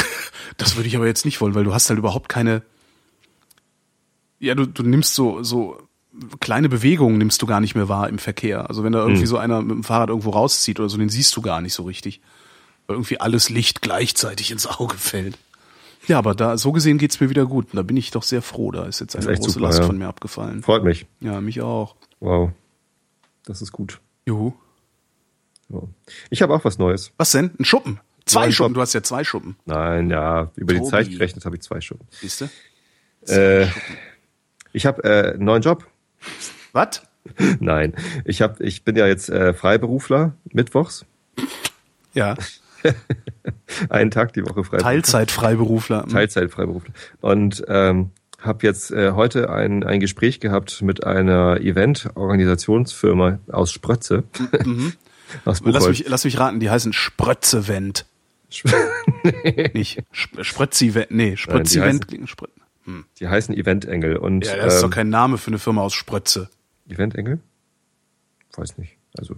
[0.56, 2.62] das würde ich aber jetzt nicht wollen, weil du hast halt überhaupt keine
[4.40, 5.76] ja, du, du nimmst so, so
[6.40, 8.68] kleine Bewegungen nimmst du gar nicht mehr wahr im Verkehr.
[8.68, 11.36] Also wenn da irgendwie so einer mit dem Fahrrad irgendwo rauszieht oder so, den siehst
[11.36, 12.20] du gar nicht so richtig.
[12.86, 15.38] Weil irgendwie alles Licht gleichzeitig ins Auge fällt.
[16.08, 17.66] Ja, aber da, so gesehen geht's mir wieder gut.
[17.66, 18.72] Und da bin ich doch sehr froh.
[18.72, 19.86] Da ist jetzt eine ist große super, Last ja.
[19.86, 20.62] von mir abgefallen.
[20.62, 21.06] freut mich.
[21.20, 21.94] Ja, mich auch.
[22.18, 22.50] Wow.
[23.50, 24.00] Das ist gut.
[24.26, 24.52] Juhu.
[25.70, 25.80] Ja.
[26.30, 27.10] Ich habe auch was Neues.
[27.16, 27.50] Was denn?
[27.58, 27.98] Ein Schuppen?
[28.24, 28.74] Zwei Neuen Schuppen.
[28.74, 29.56] Du hast ja zwei Schuppen.
[29.64, 30.90] Nein, ja, über die Tobi.
[30.90, 32.06] Zeit gerechnet habe ich zwei Stunden.
[32.10, 33.32] Siehst du?
[33.32, 33.66] Äh,
[34.72, 35.84] ich habe äh, einen neuen Job.
[36.72, 37.02] Was?
[37.58, 41.04] Nein, ich habe, ich bin ja jetzt äh, Freiberufler mittwochs,
[42.14, 42.36] Ja.
[43.88, 44.78] einen Tag die Woche Freiberufler.
[44.78, 46.06] Teilzeit-Freiberufler.
[46.06, 46.94] Teilzeit-Freiberufler.
[47.20, 54.24] Und ähm, habe jetzt äh, heute ein, ein Gespräch gehabt mit einer Event-Organisationsfirma aus Sprötze.
[54.52, 54.92] aus Mhm.
[55.44, 55.86] Lass Buchholz.
[55.88, 58.06] mich, lass mich raten, die heißen Sprötzevent.
[59.74, 61.10] Nicht Sp- Sprötzivent.
[61.12, 62.08] Nee, Sprötzivent.
[62.08, 62.48] klingt- Spr
[63.20, 64.16] Die heißen Eventengel.
[64.16, 66.48] Und Ja, das ist doch ähm, kein Name für eine Firma aus Sprötze.
[66.88, 67.38] Eventengel?
[68.56, 68.96] Weiß nicht.
[69.16, 69.36] Also,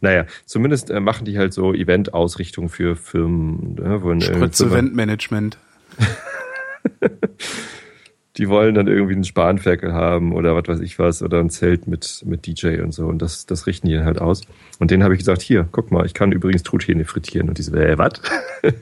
[0.00, 3.74] naja, zumindest äh, machen die halt so Event-Ausrichtung für Firmen.
[3.74, 5.58] Ne, Firma- Sprötzevent-Management.
[8.38, 11.86] die wollen dann irgendwie einen Spanferkel haben oder was weiß ich was oder ein Zelt
[11.86, 14.42] mit, mit DJ und so und das, das richten die dann halt aus.
[14.78, 17.46] Und denen habe ich gesagt, hier, guck mal, ich kann übrigens Truthähne frittieren.
[17.48, 18.12] Und die so, äh, was?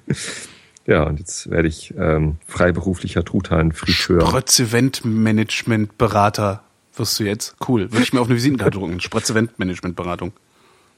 [0.86, 4.26] ja, und jetzt werde ich ähm, freiberuflicher Truthahn-Friteur.
[4.26, 6.62] Sprötz-Event-Management-Berater
[6.96, 7.56] wirst du jetzt.
[7.68, 7.92] Cool.
[7.92, 9.00] Würde ich mir auf eine Visitenkarte drucken.
[9.00, 10.32] Sprötz-Event-Management-Beratung.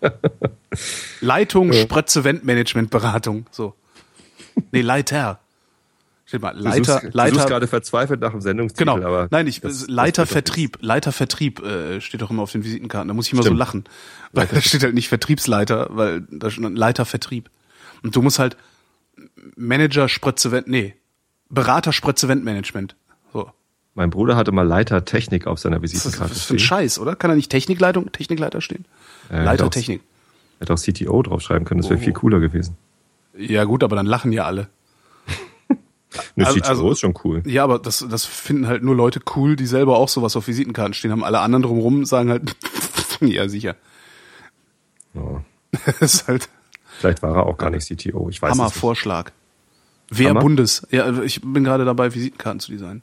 [1.21, 3.47] Leitung Sprötz-Event-Management-Beratung.
[3.51, 3.75] So.
[4.71, 5.41] Nee, Leiter.
[6.41, 7.47] Mal, Du Leiter, suchst, du suchst Leiter.
[7.47, 9.07] gerade verzweifelt nach dem Sendungstitel, Genau.
[9.07, 12.53] aber Nein, ich das- das Leiter doch Vertrieb, Leiter Vertrieb äh, steht doch immer auf
[12.53, 13.09] den Visitenkarten.
[13.09, 13.59] Da muss ich immer so Stimmt.
[13.59, 13.85] lachen,
[14.33, 17.51] weil da steht halt nicht Vertriebsleiter, weil da steht Leiter Vertrieb.
[18.03, 18.57] Und du musst halt
[19.57, 20.95] Manager Sprötze nee,
[21.49, 22.97] Berater Sprötze Management.
[23.33, 23.51] So.
[23.95, 26.59] Mein Bruder hatte mal Leiter Technik auf seiner Das Visitenkarte das ist für ein.
[26.59, 27.15] Scheiß, oder?
[27.15, 28.87] Kann da nicht Technikleitung, Technikleiter stehen?
[29.31, 29.71] Ja, Leiter.
[29.71, 30.01] Technik.
[30.61, 32.03] Hätte auch CTO draufschreiben können, das wäre Oh.
[32.03, 32.77] viel cooler gewesen.
[33.37, 34.69] Ja gut, aber dann lachen ja alle.
[36.37, 37.43] Ne, Also- CTO also- ist schon cool.
[37.47, 40.95] Ja, aber das, das finden halt nur Leute cool, die selber auch sowas auf Visitenkarten
[40.95, 41.25] stehen haben.
[41.25, 42.55] Alle anderen drumherum sagen halt,
[43.21, 43.77] ja sicher.
[45.15, 45.45] Ja.
[46.01, 46.49] Das ist halt
[46.99, 48.65] Vielleicht war er auch gar nicht CTO, ich weiß es nicht.
[48.65, 49.33] Hammervorschlag.
[50.11, 50.41] Wer Hammer?
[50.41, 50.87] Bundes?
[50.91, 53.03] Ja, ich bin gerade dabei, Visitenkarten zu designen.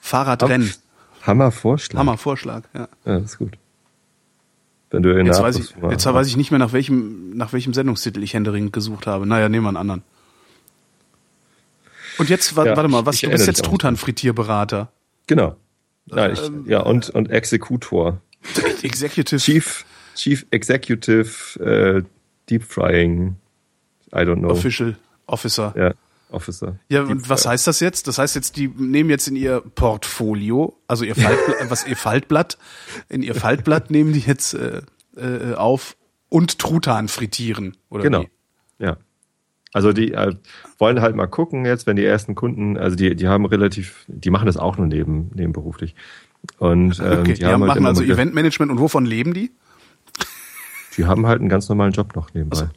[0.00, 0.72] Fahrradrennen.
[1.22, 1.98] Hammervorschlag.
[1.98, 2.88] Hammervorschlag, ja.
[3.04, 3.56] Ja, das ist gut.
[4.90, 7.74] Wenn du in Jetzt weiß ich, jetzt weiß ich nicht mehr, nach welchem, nach welchem
[7.74, 9.26] Sendungstitel ich händeringend gesucht habe.
[9.26, 10.02] Naja, nehmen wir einen anderen.
[12.18, 13.64] Und jetzt, wa- Ja, warte mal, ich- was, ich du bist jetzt.
[13.64, 14.92] Truthahn-Frittierberater.
[15.26, 15.56] Genau.
[16.06, 16.64] Nein, ich, Ähm.
[16.66, 18.20] ja, und, und Exekutor.
[18.82, 19.40] Executive.
[19.40, 22.02] Chief, Chief Executive äh,
[22.48, 23.36] Deep Frying.
[24.12, 24.50] I don't know.
[24.50, 24.96] Official
[25.26, 25.74] Officer.
[25.76, 25.92] Ja,
[26.30, 26.78] Officer.
[26.88, 28.06] Ja, Deep und was heißt das jetzt?
[28.08, 32.56] Das heißt jetzt, die nehmen jetzt in ihr Portfolio, also ihr Faltblatt, was ihr Faltblatt,
[33.08, 34.80] in ihr Faltblatt nehmen die jetzt äh,
[35.16, 35.96] äh, auf
[36.30, 38.22] und Truthahn frittieren, oder Genau.
[38.22, 38.84] wie?
[38.84, 38.96] Ja.
[39.78, 40.34] Also die äh,
[40.78, 44.28] wollen halt mal gucken jetzt, wenn die ersten Kunden, also die, die haben relativ, die
[44.28, 45.94] machen das auch nur neben, nebenberuflich.
[46.58, 49.52] Und ähm, Okay, die, die, haben halt machen also Eventmanagement und wovon leben die?
[50.96, 52.70] Die haben halt einen ganz normalen Job noch nebenbei.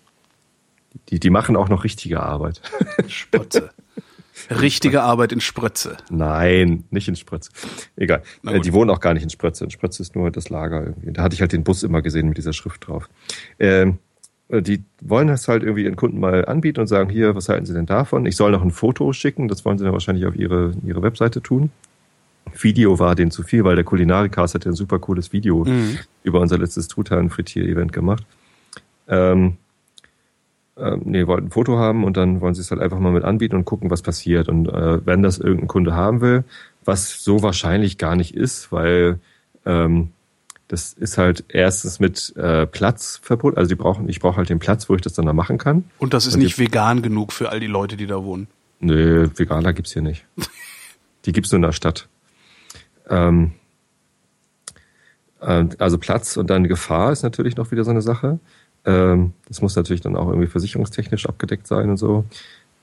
[1.09, 2.61] Die, die machen auch noch richtige Arbeit.
[3.07, 3.71] Spotze.
[4.51, 5.97] Richtige Arbeit in Sprötze.
[6.11, 7.49] Nein, nicht in Sprötze.
[7.95, 8.21] Egal.
[8.45, 9.63] Äh, die wohnen auch gar nicht in Sprötze.
[9.63, 11.13] In Sprötze ist nur das Lager irgendwie.
[11.13, 13.09] Da hatte ich halt den Bus immer gesehen mit dieser Schrift drauf.
[13.57, 13.93] Ähm, äh,
[14.59, 17.73] die wollen das halt irgendwie ihren Kunden mal anbieten und sagen, hier, was halten Sie
[17.73, 18.25] denn davon?
[18.25, 19.47] Ich soll noch ein Foto schicken.
[19.47, 21.69] Das wollen sie dann wahrscheinlich auf ihre, ihre Webseite tun.
[22.59, 25.99] Video war denen zu viel, weil der Kulinarikast hat ja ein super cooles Video Mhm.
[26.23, 28.25] über unser letztes Truthahn-Frittier-Event gemacht.
[29.07, 29.57] Ähm,
[30.77, 33.23] ähm, nee, wollten ein Foto haben und dann wollen sie es halt einfach mal mit
[33.23, 34.49] anbieten und gucken, was passiert.
[34.49, 36.43] Und äh, wenn das irgendein Kunde haben will,
[36.83, 39.19] was so wahrscheinlich gar nicht ist, weil
[39.65, 40.09] ähm,
[40.72, 43.57] das ist halt erstens mit äh, Platz verbunden.
[43.57, 45.84] Also die brauchen, ich brauche halt den Platz, wo ich das dann da machen kann.
[45.97, 48.47] Und das ist Und nicht vegan genug für all die Leute, die da wohnen.
[48.80, 50.26] Nö, Veganer gibt's hier nicht.
[51.26, 52.07] Die gibt's nur in der Stadt.
[53.07, 53.51] Ähm,
[55.39, 58.39] ähm, also Platz und dann Gefahr ist natürlich noch wieder so eine Sache.
[58.86, 62.26] Ähm, das muss natürlich dann auch irgendwie versicherungstechnisch abgedeckt sein und so.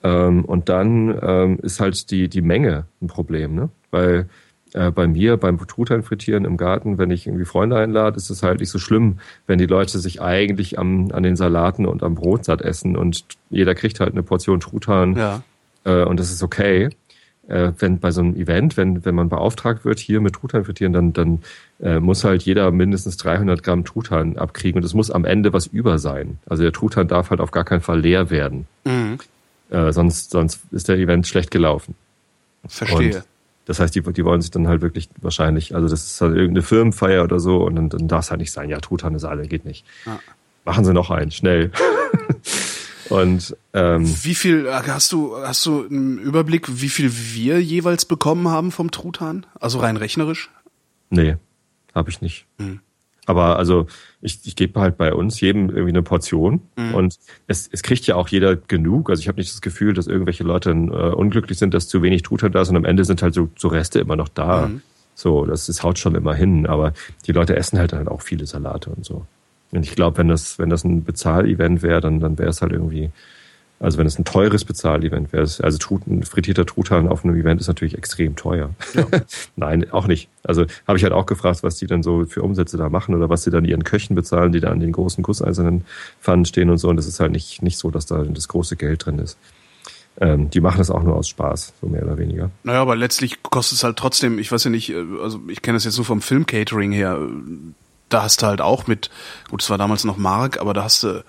[0.05, 3.71] Ähm, und dann ähm, ist halt die, die Menge ein Problem, ne?
[3.91, 4.29] Weil
[4.75, 8.43] äh, bei mir beim Truthahn frittieren im Garten, wenn ich irgendwie Freunde einlade, ist es
[8.43, 12.15] halt nicht so schlimm, wenn die Leute sich eigentlich am, an den Salaten und am
[12.15, 15.43] Brot satt essen und jeder kriegt halt eine Portion Truthahn Ja.
[15.85, 16.91] äh, und das ist okay.
[17.49, 20.93] Äh, wenn bei so einem Event, wenn, wenn man beauftragt wird, hier mit Truthahn frittieren,
[20.93, 21.43] dann, dann
[21.81, 25.67] äh, muss halt jeder mindestens 300 Gramm Truthahn abkriegen und es muss am Ende was
[25.67, 26.39] über sein.
[26.47, 28.67] Also der Truthahn darf halt auf gar keinen Fall leer werden.
[28.85, 29.19] Mhm.
[29.71, 31.95] Äh, sonst, sonst ist der Event schlecht gelaufen.
[32.67, 33.17] Verstehe.
[33.17, 33.25] Und
[33.69, 36.63] das heißt, die, die wollen sich dann halt wirklich wahrscheinlich, also das ist halt irgendeine
[36.63, 39.47] Firmenfeier oder so und dann, dann darf es halt nicht sein, ja, Truthahn ist alle,
[39.47, 39.85] geht nicht.
[40.07, 40.19] Ja.
[40.65, 41.71] Machen Sie noch einen, schnell.
[43.11, 48.49] und ähm, Wie viel hast du hast du einen Überblick, wie viel wir jeweils bekommen
[48.49, 49.45] haben vom Truthahn?
[49.61, 50.51] Also rein rechnerisch?
[51.11, 51.37] nee,
[51.95, 52.47] habe ich nicht.
[52.57, 52.81] Mhm.
[53.29, 53.87] Aber also
[54.23, 56.95] ich, ich gebe halt bei uns jedem irgendwie eine Portion Mhm.
[56.95, 59.11] und es, es kriegt ja auch jeder genug.
[59.11, 62.23] Also ich habe nicht das Gefühl, dass irgendwelche Leute äh, unglücklich sind, dass zu wenig
[62.23, 64.69] Truthahn da ist und am Ende sind halt so, so Reste immer noch da.
[64.69, 64.83] Mhm.
[65.15, 66.67] So, das, das haut schon immer hin.
[66.67, 66.95] Aber
[67.27, 69.27] die Leute essen halt halt auch viele Salate und so.
[69.73, 72.73] Und ich glaube, wenn das, wenn das ein Bezahlevent wäre, dann, dann wäre es halt
[72.73, 73.11] irgendwie,
[73.81, 77.69] also wenn es ein teures Bezahlevent wäre, also Truten, frittierter Truthahn auf einem Event ist
[77.69, 78.71] natürlich extrem teuer.
[79.57, 80.29] Nein, auch nicht.
[80.43, 83.29] Also habe ich halt auch gefragt, was die dann so für Umsätze da machen oder
[83.29, 85.85] was sie dann ihren Köchen bezahlen, die da an den großen gusseisernen
[86.21, 86.89] Pfannen stehen und so.
[86.89, 89.39] Und das ist halt nicht, nicht so, dass da das große Geld drin ist.
[90.21, 92.51] Ähm, die machen das auch nur aus Spaß, so mehr oder weniger.
[92.65, 95.77] Naja, aber letztlich kostet es halt trotzdem, ich weiß ja nicht, äh, also ich kenne
[95.77, 97.29] das jetzt nur vom Film-Catering her, äh,
[98.09, 99.11] da hast du halt auch mit,
[99.49, 101.23] gut, es war damals noch Mark, aber da hast du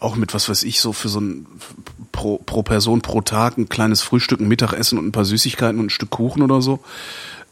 [0.00, 1.46] auch mit, was weiß ich, so für so ein
[2.12, 5.86] pro, pro Person pro Tag ein kleines Frühstück, ein Mittagessen und ein paar Süßigkeiten und
[5.86, 6.80] ein Stück Kuchen oder so.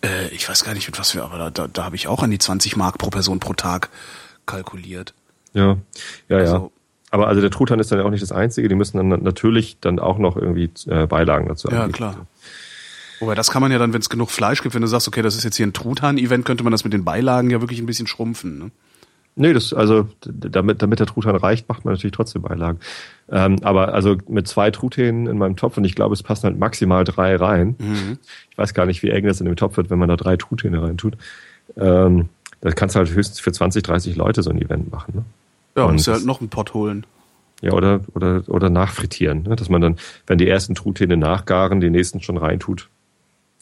[0.03, 2.23] Äh, ich weiß gar nicht, mit was wir, aber da, da, da habe ich auch
[2.23, 3.91] an die 20 Mark pro Person pro Tag
[4.47, 5.15] kalkuliert.
[5.53, 5.77] Ja,
[6.29, 6.37] ja, ja.
[6.39, 6.73] Also-
[7.11, 8.69] Aber also der Truthahn ist dann auch nicht das Einzige.
[8.69, 11.93] Die müssen dann natürlich dann auch noch irgendwie äh, Beilagen dazu Ja, anbieten.
[11.97, 12.27] klar.
[13.21, 15.23] Wobei das kann man ja dann, wenn es genug Fleisch gibt, wenn du sagst, okay,
[15.23, 17.87] das ist jetzt hier ein Truthahn-Event, könnte man das mit den Beilagen ja wirklich ein
[17.87, 18.59] bisschen schrumpfen.
[18.59, 18.71] Ne?
[19.39, 22.81] Nee, das, also damit, damit der Truthahn reicht, macht man natürlich trotzdem Beilagen.
[23.31, 26.59] Ähm, aber also mit zwei Truthähnen in meinem Topf und ich glaube, es passen halt
[26.59, 27.77] maximal drei rein.
[27.79, 28.19] Mhm.
[28.51, 30.37] Ich weiß gar nicht, wie eng das in dem Topf wird, wenn man da drei
[30.37, 31.17] Truthähne reintut.
[31.77, 32.29] Ähm,
[32.61, 35.15] da kannst du halt höchstens für 20, 30 Leute so ein Event machen.
[35.15, 35.25] Ne?
[35.77, 37.07] Ja, Und musst du halt noch einen Pott holen.
[37.63, 39.45] Ja, oder, oder, oder nachfrittieren.
[39.45, 39.55] Ne?
[39.55, 42.89] Dass man dann, wenn die ersten Truthähne nachgaren, die nächsten schon reintut.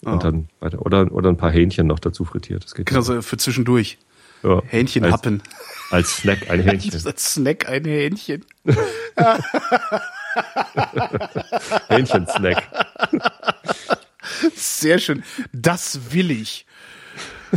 [0.04, 0.12] Ja.
[0.12, 0.84] Und dann weiter.
[0.84, 2.64] Oder, oder ein paar Hähnchen noch dazu frittiert.
[2.64, 3.98] Das geht Genau, so für zwischendurch.
[4.42, 4.62] Ja.
[4.66, 5.42] Hähnchen als, happen.
[5.90, 7.06] Als Snack ein Hähnchen.
[7.06, 8.44] Als Snack ein Hähnchen.
[11.88, 12.62] Hähnchensnack.
[14.54, 15.22] Sehr schön.
[15.52, 16.66] Das will ich.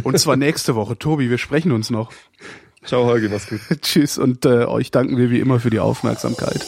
[0.03, 0.97] Und zwar nächste Woche.
[0.97, 2.11] Tobi, wir sprechen uns noch.
[2.85, 3.59] Ciao, Holgi, mach's gut.
[3.81, 6.65] Tschüss und äh, euch danken wir wie immer für die Aufmerksamkeit.